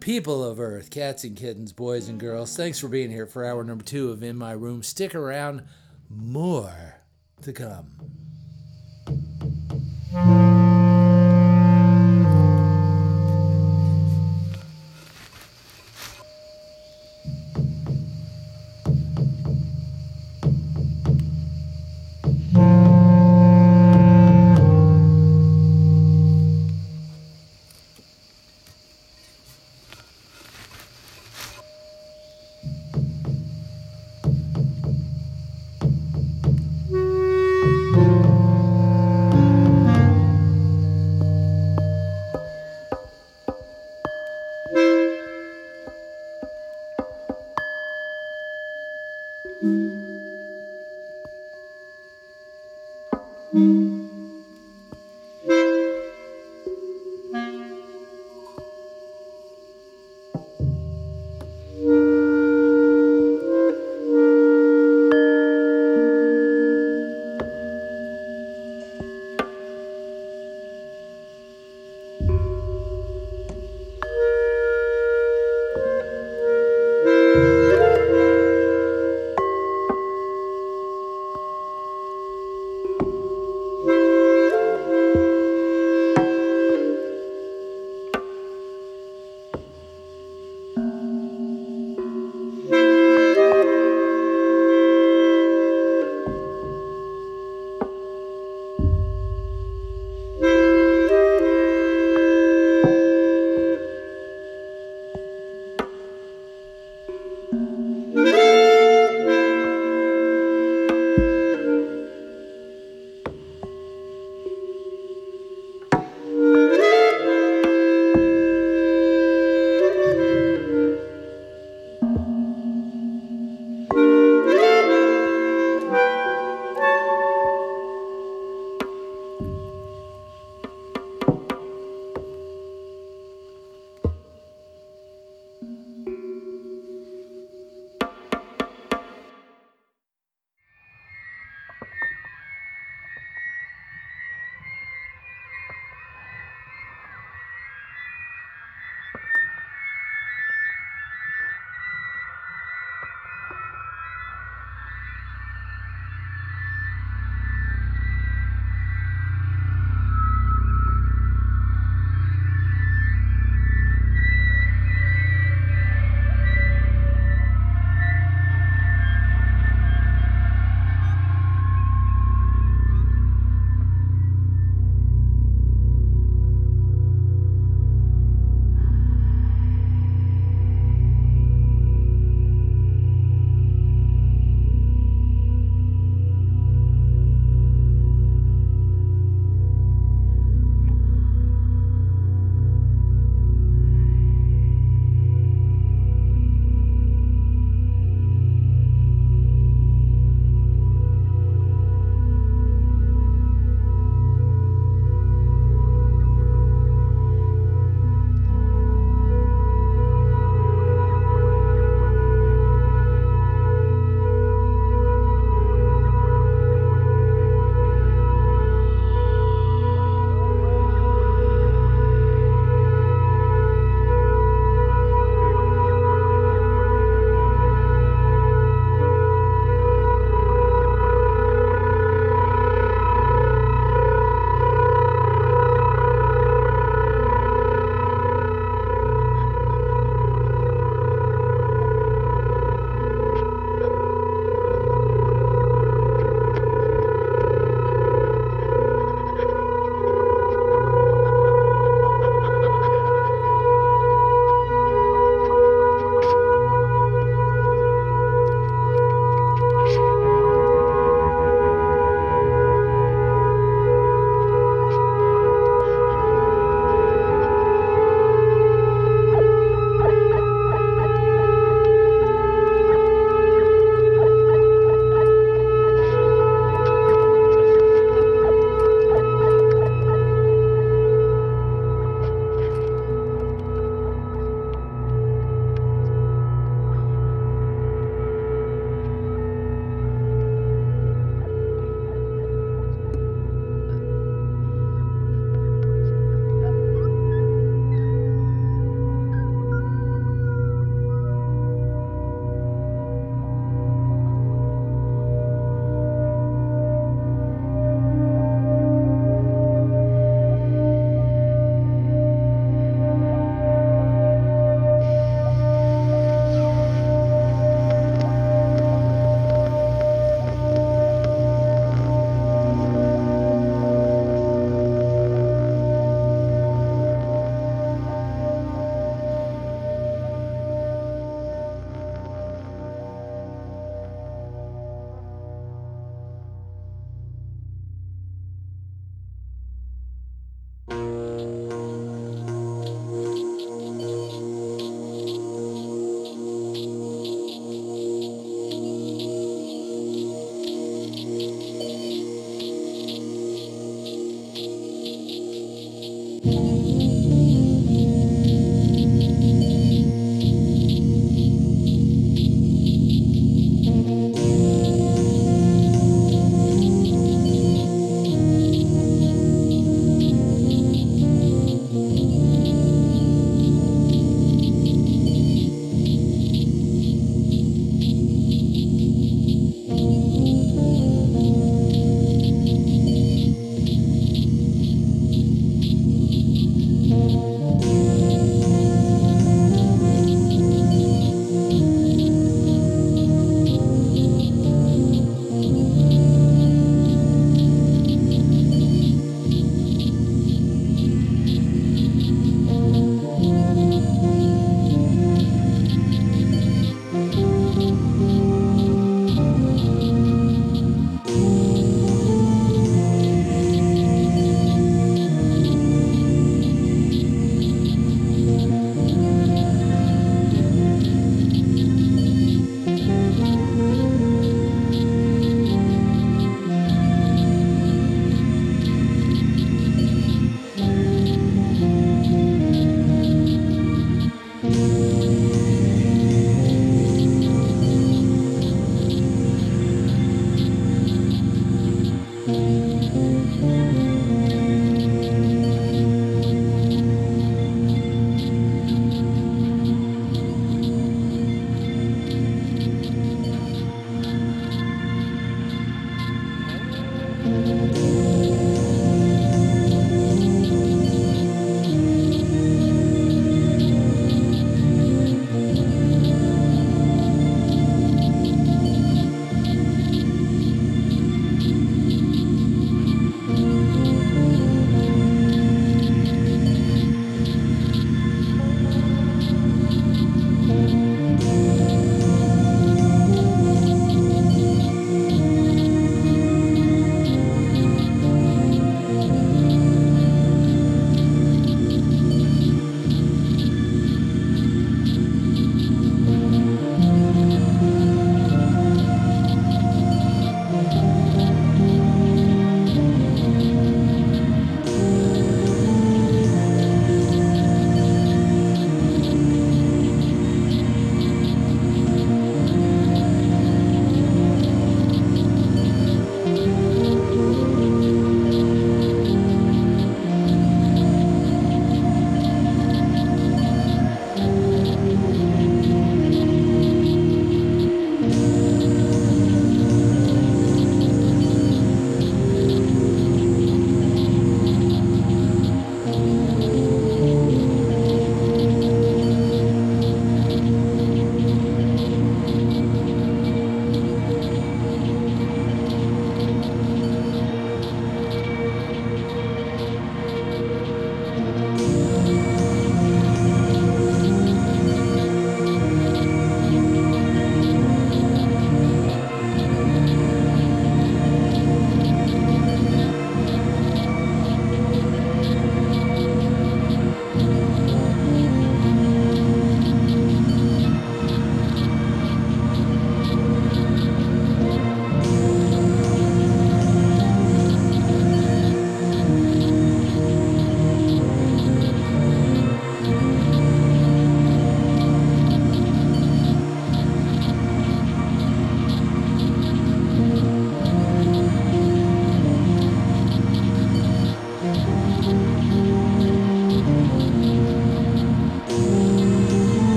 people 0.00 0.42
of 0.44 0.58
earth, 0.60 0.90
cats 0.90 1.24
and 1.24 1.36
kittens, 1.36 1.72
boys 1.72 2.08
and 2.08 2.18
girls, 2.18 2.56
thanks 2.56 2.78
for 2.78 2.88
being 2.88 3.10
here 3.10 3.26
for 3.26 3.44
hour 3.44 3.62
number 3.64 3.84
2 3.84 4.10
of 4.10 4.22
In 4.22 4.36
My 4.36 4.52
Room. 4.52 4.82
Stick 4.82 5.14
around. 5.14 5.64
More 6.08 6.96
to 7.42 7.52
come. 7.52 7.90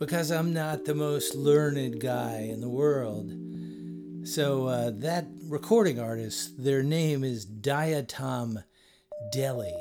Because 0.00 0.32
I'm 0.32 0.54
not 0.54 0.86
the 0.86 0.94
most 0.94 1.34
learned 1.34 2.00
guy 2.00 2.48
in 2.50 2.62
the 2.62 2.70
world. 2.70 3.30
So, 4.26 4.66
uh, 4.66 4.90
that 4.94 5.26
recording 5.44 6.00
artist, 6.00 6.64
their 6.64 6.82
name 6.82 7.22
is 7.22 7.44
Diatom 7.44 8.64
Deli. 9.30 9.74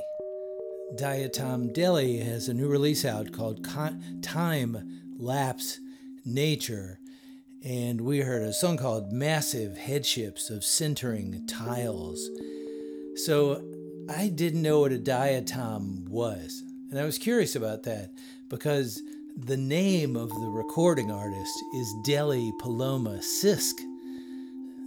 Diatom 0.96 1.74
Deli 1.74 2.18
has 2.18 2.50
a 2.50 2.54
new 2.54 2.68
release 2.68 3.06
out 3.06 3.32
called 3.32 3.66
Time 4.22 5.02
Lapse 5.18 5.80
Nature. 6.26 7.00
And 7.64 8.02
we 8.02 8.20
heard 8.20 8.41
a 8.41 8.52
song 8.52 8.76
called 8.76 9.14
Massive 9.14 9.78
Headships 9.78 10.50
of 10.50 10.66
Centering 10.66 11.48
Tiles. 11.48 12.30
So 13.16 13.64
I 14.10 14.28
didn't 14.28 14.64
know 14.64 14.82
what 14.82 14.91
a 14.91 14.98
diatom 14.98 16.10
was. 16.10 16.62
And 16.90 17.00
I 17.00 17.06
was 17.06 17.18
curious 17.18 17.56
about 17.56 17.84
that 17.84 18.12
because 18.50 19.02
the 19.45 19.57
name 19.57 20.18
of 20.18 20.30
the 20.30 20.49
recording 20.49 21.11
artist 21.11 21.57
is 21.74 21.95
Deli 22.03 22.52
Paloma 22.60 23.20
Sisk. 23.20 23.76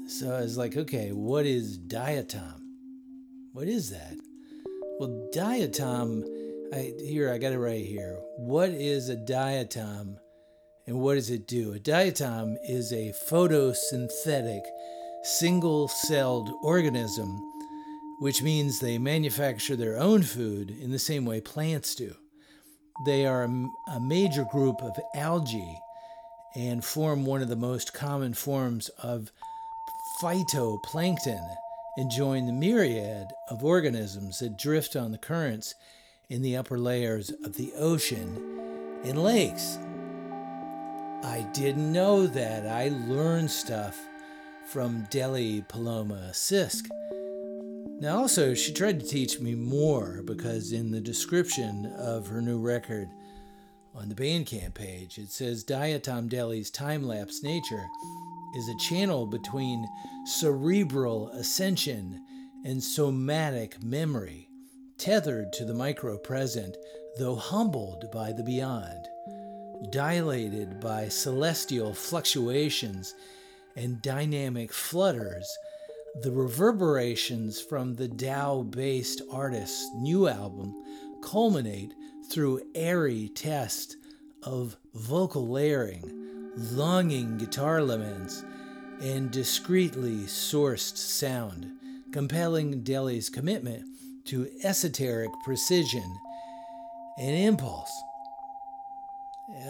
So 0.07 0.35
I 0.35 0.43
was 0.43 0.59
like, 0.59 0.77
okay, 0.77 1.11
what 1.12 1.47
is 1.47 1.79
diatom? 1.79 2.61
What 3.53 3.66
is 3.66 3.91
that? 3.91 4.15
Well, 5.01 5.31
diatom, 5.35 6.24
I, 6.73 6.93
here, 7.03 7.33
I 7.33 7.39
got 7.39 7.53
it 7.53 7.59
right 7.59 7.85
here. 7.85 8.19
What 8.37 8.69
is 8.70 9.09
a 9.09 9.16
diatom 9.16 10.19
and 10.87 11.01
what 11.01 11.15
does 11.15 11.31
it 11.31 11.47
do? 11.47 11.73
A 11.73 11.79
diatom 11.79 12.57
is 12.69 12.93
a 12.93 13.15
photosynthetic, 13.31 14.62
single 15.23 15.89
celled 15.89 16.51
organism 16.62 17.41
which 18.20 18.41
means 18.41 18.79
they 18.79 18.99
manufacture 18.99 19.74
their 19.74 19.99
own 19.99 20.23
food 20.23 20.70
in 20.70 20.93
the 20.93 20.99
same 20.99 21.24
way 21.24 21.41
plants 21.41 21.93
do. 21.97 22.15
They 23.01 23.27
are 23.27 23.44
a, 23.44 24.01
major 24.01 24.44
group 24.44 24.82
of 24.82 24.98
algae 25.14 25.81
and 26.55 26.85
form 26.85 27.24
one 27.24 27.43
of 27.43 27.48
the 27.48 27.56
most 27.56 27.94
common 27.94 28.35
forms 28.35 28.89
of 29.02 29.32
phytoplankton 30.23 31.56
and 31.97 32.10
join 32.10 32.47
the 32.47 32.52
myriad 32.52 33.28
of 33.48 33.64
organisms 33.64 34.39
that 34.39 34.59
drift 34.59 34.94
on 34.94 35.12
the 35.12 35.19
currents 35.19 35.74
in 36.28 36.43
the 36.43 36.56
upper 36.56 36.78
layers 36.78 37.31
of 37.31 37.56
the 37.56 37.73
ocean 37.74 39.01
and 39.05 39.23
lakes. 39.23 39.78
I 41.24 41.47
didn't 41.52 41.93
know 41.93 42.27
that. 42.27 42.66
I 42.66 42.89
learned 42.89 43.51
stuff 43.51 43.98
from 44.66 45.06
Deli 45.10 45.64
Paloma 45.69 46.31
Sisk. 46.32 46.89
Now, 48.01 48.19
also, 48.19 48.55
she 48.55 48.73
tried 48.73 49.01
to 49.01 49.07
teach 49.07 49.41
me 49.41 49.55
more 49.55 50.23
because 50.25 50.73
in 50.73 50.91
the 50.91 51.01
description 51.01 51.87
of 51.97 52.27
her 52.27 52.43
new 52.43 52.59
record 52.59 53.09
on 53.95 54.09
the 54.09 54.15
Bandcamp 54.15 54.75
page, 54.75 55.19
it 55.19 55.31
says 55.31 55.65
Diatom 55.65 56.29
Deli's 56.29 56.71
time 56.71 57.05
lapse 57.05 57.43
nature 57.43 57.85
is 58.57 58.69
a 58.69 58.79
channel 58.79 59.27
between 59.27 59.87
cerebral 60.27 61.29
ascension 61.31 62.25
and 62.65 62.83
somatic 62.83 63.83
memory, 63.83 64.49
tethered 64.99 65.53
to 65.53 65.65
the 65.65 65.75
micro 65.75 66.19
present, 66.19 66.77
though 67.19 67.37
humbled 67.37 68.11
by 68.13 68.33
the 68.33 68.45
beyond, 68.45 69.07
dilated 69.91 70.81
by 70.81 71.09
celestial 71.09 71.95
fluctuations 71.95 73.15
and 73.77 74.03
dynamic 74.03 74.73
flutters 74.73 75.49
the 76.21 76.31
reverberations 76.31 77.61
from 77.61 77.95
the 77.95 78.09
Taos 78.09 78.67
based 78.67 79.23
artist's 79.31 79.89
new 79.95 80.29
album 80.29 80.75
culminate 81.23 81.95
through 82.31 82.61
airy 82.75 83.31
test 83.35 83.97
of 84.43 84.77
vocal 84.95 85.49
layering, 85.49 86.51
longing 86.55 87.39
guitar 87.39 87.83
laments, 87.83 88.45
and 89.01 89.31
discreetly 89.31 90.25
sourced 90.25 90.97
sound, 90.97 91.67
compelling 92.13 92.83
Deli's 92.83 93.31
commitment 93.31 93.85
to 94.27 94.51
esoteric 94.63 95.31
precision 95.45 96.19
and 97.19 97.35
impulse. 97.37 97.91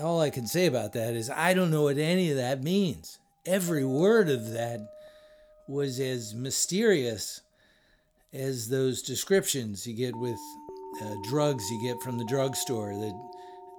All 0.01 0.21
I 0.21 0.31
can 0.31 0.47
say 0.47 0.67
about 0.67 0.93
that 0.95 1.15
is 1.15 1.31
I 1.31 1.55
don't 1.55 1.71
know 1.71 1.85
what 1.85 1.99
any 1.99 2.31
of 2.31 2.37
that 2.37 2.63
means. 2.63 3.19
Every 3.47 3.85
word 3.85 4.29
of 4.29 4.51
that 4.51 4.81
was 5.69 6.01
as 6.01 6.35
mysterious 6.35 7.41
as 8.33 8.69
those 8.69 9.03
descriptions 9.03 9.87
you 9.87 9.95
get 9.95 10.17
with 10.17 10.39
uh, 11.03 11.15
drugs 11.25 11.71
you 11.71 11.81
get 11.83 12.01
from 12.03 12.19
the 12.19 12.25
drugstore 12.25 12.95
that 12.95 13.31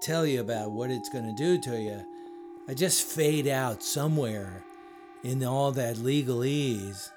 tell 0.01 0.25
you 0.25 0.41
about 0.41 0.71
what 0.71 0.91
it's 0.91 1.09
going 1.09 1.25
to 1.25 1.43
do 1.43 1.59
to 1.61 1.79
you. 1.79 2.05
I 2.67 2.73
just 2.73 3.03
fade 3.03 3.47
out 3.47 3.83
somewhere 3.83 4.63
in 5.23 5.43
all 5.43 5.71
that 5.73 5.97
legalese. 5.97 7.09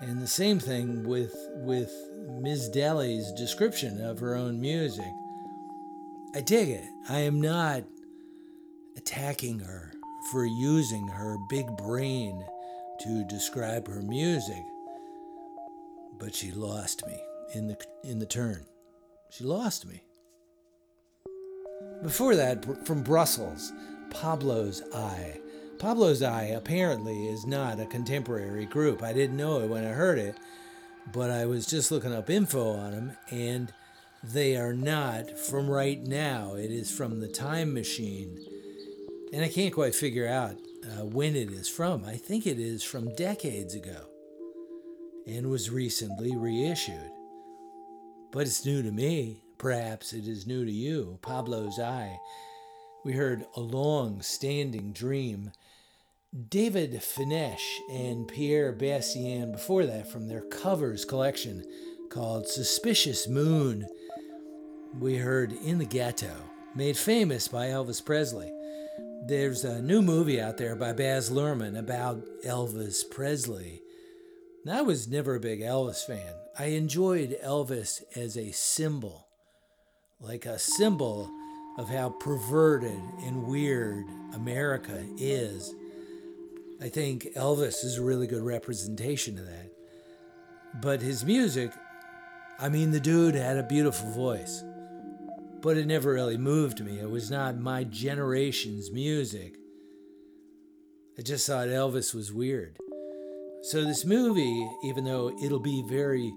And 0.00 0.20
the 0.20 0.26
same 0.26 0.58
thing 0.58 1.04
with 1.08 1.34
with 1.54 1.90
Ms. 2.40 2.68
Deli's 2.68 3.32
description 3.32 4.04
of 4.04 4.18
her 4.18 4.34
own 4.34 4.60
music. 4.60 5.12
I 6.34 6.42
dig 6.42 6.68
it. 6.68 6.84
I 7.08 7.20
am 7.20 7.40
not 7.40 7.84
attacking 8.96 9.60
her 9.60 9.92
for 10.30 10.44
using 10.44 11.08
her 11.08 11.38
big 11.48 11.66
brain 11.78 12.44
to 13.00 13.24
describe 13.24 13.88
her 13.88 14.02
music. 14.02 14.62
But 16.18 16.34
she 16.34 16.50
lost 16.50 17.06
me 17.06 17.18
in 17.54 17.66
the 17.66 17.76
in 18.04 18.18
the 18.18 18.26
turn. 18.26 18.64
She 19.30 19.44
lost 19.44 19.86
me. 19.86 20.02
Before 22.02 22.36
that, 22.36 22.86
from 22.86 23.02
Brussels, 23.02 23.72
Pablo's 24.10 24.82
Eye. 24.94 25.40
Pablo's 25.78 26.22
Eye 26.22 26.44
apparently 26.44 27.26
is 27.26 27.46
not 27.46 27.80
a 27.80 27.86
contemporary 27.86 28.64
group. 28.66 29.02
I 29.02 29.12
didn't 29.12 29.36
know 29.36 29.60
it 29.60 29.68
when 29.68 29.84
I 29.84 29.90
heard 29.90 30.18
it, 30.18 30.36
but 31.12 31.30
I 31.30 31.46
was 31.46 31.66
just 31.66 31.90
looking 31.90 32.14
up 32.14 32.30
info 32.30 32.70
on 32.72 32.92
them, 32.92 33.16
and 33.30 33.72
they 34.22 34.56
are 34.56 34.72
not 34.72 35.38
from 35.38 35.68
right 35.68 36.02
now. 36.02 36.54
It 36.54 36.70
is 36.70 36.90
from 36.90 37.20
the 37.20 37.28
Time 37.28 37.74
Machine. 37.74 38.38
And 39.32 39.44
I 39.44 39.48
can't 39.48 39.74
quite 39.74 39.94
figure 39.94 40.26
out 40.26 40.56
uh, 40.86 41.04
when 41.04 41.34
it 41.34 41.50
is 41.50 41.68
from. 41.68 42.04
I 42.04 42.16
think 42.16 42.46
it 42.46 42.58
is 42.58 42.82
from 42.82 43.14
decades 43.14 43.74
ago 43.74 44.06
and 45.26 45.50
was 45.50 45.70
recently 45.70 46.36
reissued. 46.36 47.10
But 48.32 48.42
it's 48.42 48.64
new 48.64 48.82
to 48.82 48.92
me. 48.92 49.42
Perhaps 49.58 50.12
it 50.12 50.28
is 50.28 50.46
new 50.46 50.64
to 50.64 50.72
you. 50.72 51.18
Pablo's 51.22 51.78
Eye. 51.78 52.18
We 53.04 53.12
heard 53.12 53.46
A 53.56 53.60
Long 53.60 54.22
Standing 54.22 54.92
Dream. 54.92 55.52
David 56.48 56.92
Fenech 56.92 57.60
and 57.90 58.28
Pierre 58.28 58.72
Bastien 58.72 59.52
before 59.52 59.86
that 59.86 60.10
from 60.10 60.28
their 60.28 60.42
covers 60.42 61.04
collection 61.04 61.64
called 62.10 62.46
Suspicious 62.46 63.26
Moon. 63.26 63.86
We 64.98 65.16
heard 65.16 65.52
In 65.52 65.78
the 65.78 65.86
Ghetto, 65.86 66.34
made 66.74 66.96
famous 66.96 67.48
by 67.48 67.66
Elvis 67.66 68.04
Presley. 68.04 68.52
There's 69.28 69.64
a 69.64 69.82
new 69.82 70.02
movie 70.02 70.40
out 70.40 70.56
there 70.56 70.76
by 70.76 70.92
Baz 70.92 71.30
Luhrmann 71.30 71.76
about 71.76 72.22
Elvis 72.44 73.02
Presley. 73.10 73.82
Now, 74.64 74.78
I 74.78 74.82
was 74.82 75.08
never 75.08 75.34
a 75.34 75.40
big 75.40 75.62
Elvis 75.62 76.06
fan. 76.06 76.32
I 76.56 76.66
enjoyed 76.66 77.36
Elvis 77.44 78.04
as 78.14 78.36
a 78.36 78.52
symbol, 78.52 79.26
like 80.20 80.46
a 80.46 80.60
symbol 80.60 81.28
of 81.76 81.88
how 81.88 82.10
perverted 82.20 83.00
and 83.24 83.48
weird 83.48 84.04
America 84.32 85.04
is. 85.18 85.74
I 86.80 86.88
think 86.88 87.24
Elvis 87.34 87.84
is 87.84 87.98
a 87.98 88.04
really 88.04 88.28
good 88.28 88.44
representation 88.44 89.38
of 89.38 89.46
that. 89.46 89.72
But 90.80 91.02
his 91.02 91.24
music, 91.24 91.72
I 92.60 92.68
mean, 92.68 92.92
the 92.92 93.00
dude 93.00 93.34
had 93.34 93.56
a 93.56 93.64
beautiful 93.64 94.08
voice, 94.12 94.62
but 95.66 95.76
it 95.76 95.88
never 95.88 96.12
really 96.12 96.38
moved 96.38 96.78
me. 96.78 97.00
It 97.00 97.10
was 97.10 97.28
not 97.28 97.58
my 97.58 97.82
generation's 97.82 98.92
music. 98.92 99.56
I 101.18 101.22
just 101.22 101.44
thought 101.44 101.66
Elvis 101.66 102.14
was 102.14 102.32
weird. 102.32 102.76
So, 103.62 103.82
this 103.82 104.04
movie, 104.04 104.64
even 104.84 105.02
though 105.02 105.36
it'll 105.42 105.58
be 105.58 105.82
very 105.88 106.32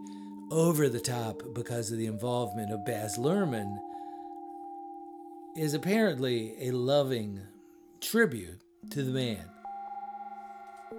over 0.50 0.90
the 0.90 1.00
top 1.00 1.44
because 1.54 1.92
of 1.92 2.00
the 2.00 2.08
involvement 2.08 2.72
of 2.72 2.84
Baz 2.84 3.20
Luhrmann, 3.20 3.78
is 5.56 5.76
apparently 5.76 6.56
a 6.68 6.72
loving 6.72 7.40
tribute 8.02 8.62
to 8.90 9.04
the 9.04 9.12
man. 9.12 9.46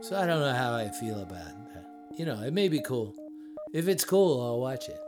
So 0.02 0.16
I 0.16 0.24
don't 0.24 0.39
know 0.39 0.55
how 0.55 0.73
I 0.73 0.89
feel 1.01 1.19
about 1.20 1.74
that. 1.74 1.85
You 2.16 2.27
know, 2.27 2.40
it 2.43 2.52
may 2.52 2.69
be 2.69 2.81
cool. 2.81 3.12
If 3.73 3.89
it's 3.89 4.05
cool, 4.05 4.40
I'll 4.40 4.61
watch 4.61 4.89
it. 4.89 5.01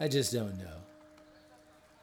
I 0.00 0.08
just 0.08 0.32
don't 0.32 0.56
know. 0.56 0.77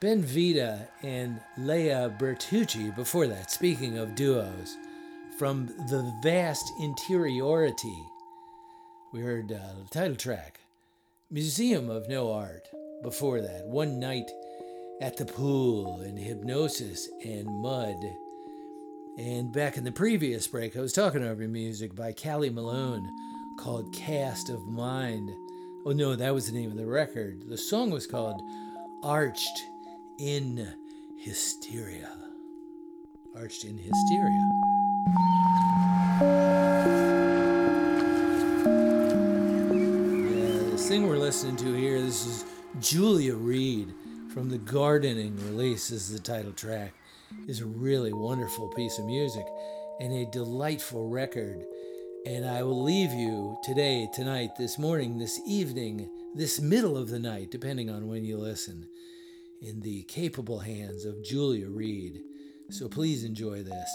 Ben 0.06 0.22
Vida 0.22 0.88
and 1.02 1.41
Lea 1.57 2.11
Bertucci, 2.19 2.95
before 2.95 3.26
that, 3.26 3.49
speaking 3.49 3.98
of 3.98 4.14
duos, 4.14 4.77
from 5.40 5.65
the 5.90 6.14
vast 6.22 6.72
interiority, 6.80 7.98
we 9.11 9.22
heard 9.22 9.52
uh, 9.52 9.57
the 9.82 9.90
title 9.90 10.15
track, 10.15 10.60
Museum 11.32 11.90
of 11.90 12.07
No 12.07 12.32
Art, 12.32 12.68
before 13.02 13.41
that, 13.41 13.65
One 13.65 13.99
Night 13.99 14.30
at 15.02 15.18
the 15.18 15.26
Pool, 15.26 16.02
and 16.02 16.19
Hypnosis 16.19 17.10
and 17.26 17.48
Mud. 17.48 17.98
And 19.18 19.52
back 19.52 19.76
in 19.76 19.86
the 19.86 19.91
previous 19.91 20.45
break, 20.45 20.77
I 20.77 20.82
was 20.82 20.94
talking 20.94 21.23
over 21.23 21.48
music 21.48 21.95
by 21.95 22.14
Kali 22.14 22.52
Malone 22.52 23.10
called 23.57 23.91
Cast 23.91 24.52
of 24.52 24.68
Mind. 24.68 25.32
Oh, 25.84 25.94
no, 25.94 26.15
that 26.15 26.36
was 26.36 26.45
the 26.45 26.56
name 26.56 26.69
of 26.69 26.77
the 26.77 26.86
record. 26.86 27.49
The 27.49 27.57
song 27.57 27.90
was 27.90 28.06
called 28.06 28.40
Arched 29.02 29.64
in 30.17 30.67
Hysteria. 31.17 32.09
Arched 33.35 33.65
in 33.65 33.77
Hysteria. 33.77 34.51
Yeah, 40.31 40.71
this 40.71 40.87
thing 40.87 41.07
we're 41.07 41.17
listening 41.17 41.57
to 41.57 41.73
here, 41.73 42.01
this 42.01 42.25
is 42.25 42.45
Julia 42.79 43.35
Reidy 43.35 43.93
from 44.33 44.49
the 44.49 44.57
Gardening 44.57 45.35
release, 45.47 45.91
is 45.91 46.09
the 46.09 46.19
title 46.19 46.53
track 46.53 46.93
is 47.47 47.61
a 47.61 47.65
really 47.65 48.13
wonderful 48.13 48.69
piece 48.69 48.97
of 48.99 49.05
music 49.05 49.45
and 49.99 50.13
a 50.13 50.31
delightful 50.31 51.09
record. 51.09 51.65
And 52.25 52.45
I 52.45 52.63
will 52.63 52.81
leave 52.83 53.11
you 53.11 53.57
today, 53.63 54.09
tonight, 54.13 54.51
this 54.57 54.79
morning, 54.79 55.17
this 55.19 55.39
evening, 55.45 56.09
this 56.33 56.59
middle 56.59 56.97
of 56.97 57.09
the 57.09 57.19
night, 57.19 57.51
depending 57.51 57.89
on 57.89 58.07
when 58.07 58.25
you 58.25 58.37
listen, 58.37 58.87
in 59.61 59.82
the 59.82 60.03
capable 60.03 60.60
hands 60.60 61.03
of 61.06 61.23
Julia 61.23 61.69
Reidy. 61.69 62.23
So 62.69 62.88
please 62.88 63.23
enjoy 63.23 63.64
this. 63.64 63.90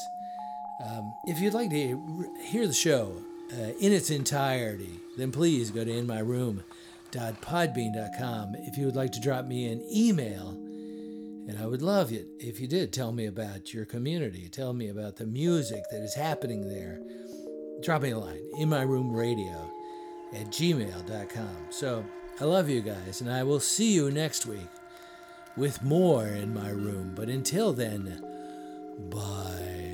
Um, 0.85 1.15
if 1.25 1.41
you'd 1.41 1.55
like 1.55 1.71
to 1.71 2.31
hear 2.43 2.67
the 2.67 2.73
show 2.73 3.23
uh, 3.53 3.73
in 3.81 3.93
its 3.93 4.11
entirety, 4.11 4.99
then 5.17 5.31
please 5.33 5.71
go 5.71 5.85
to 5.85 5.91
inmyroom.podbean.com. 5.91 8.55
If 8.59 8.79
you 8.79 8.87
would 8.87 8.97
like 8.97 9.13
to 9.13 9.21
drop 9.21 9.45
me 9.45 9.67
an 9.67 9.87
email, 9.93 10.57
and 11.49 11.59
I 11.59 11.67
would 11.67 11.83
love 11.83 12.13
it 12.13 12.29
if 12.39 12.61
you 12.61 12.69
did 12.69 12.93
tell 12.93 13.13
me 13.13 13.27
about 13.27 13.75
your 13.75 13.85
community. 13.85 14.49
Tell 14.49 14.73
me 14.73 14.89
about 14.89 15.17
the 15.17 15.27
music 15.27 15.83
that 15.91 16.03
is 16.03 16.15
happening 16.15 16.69
there. 16.69 17.01
Drop 17.83 18.03
me 18.03 18.11
a 18.11 18.19
line 18.19 18.43
in 18.59 18.69
my 18.69 18.83
room 18.83 19.13
radio 19.13 19.69
at 20.33 20.47
gmail.com. 20.47 21.57
So 21.71 22.05
I 22.41 22.45
love 22.45 22.69
you 22.69 22.83
guys, 22.83 23.21
and 23.21 23.31
I 23.31 23.43
will 23.43 23.61
see 23.61 23.93
you 23.93 24.11
next 24.11 24.47
week 24.47 24.69
with 25.61 25.83
more 25.83 26.27
in 26.27 26.55
my 26.55 26.71
room. 26.71 27.13
But 27.15 27.29
until 27.29 27.75
then, 27.75 28.25
bye. 29.11 29.90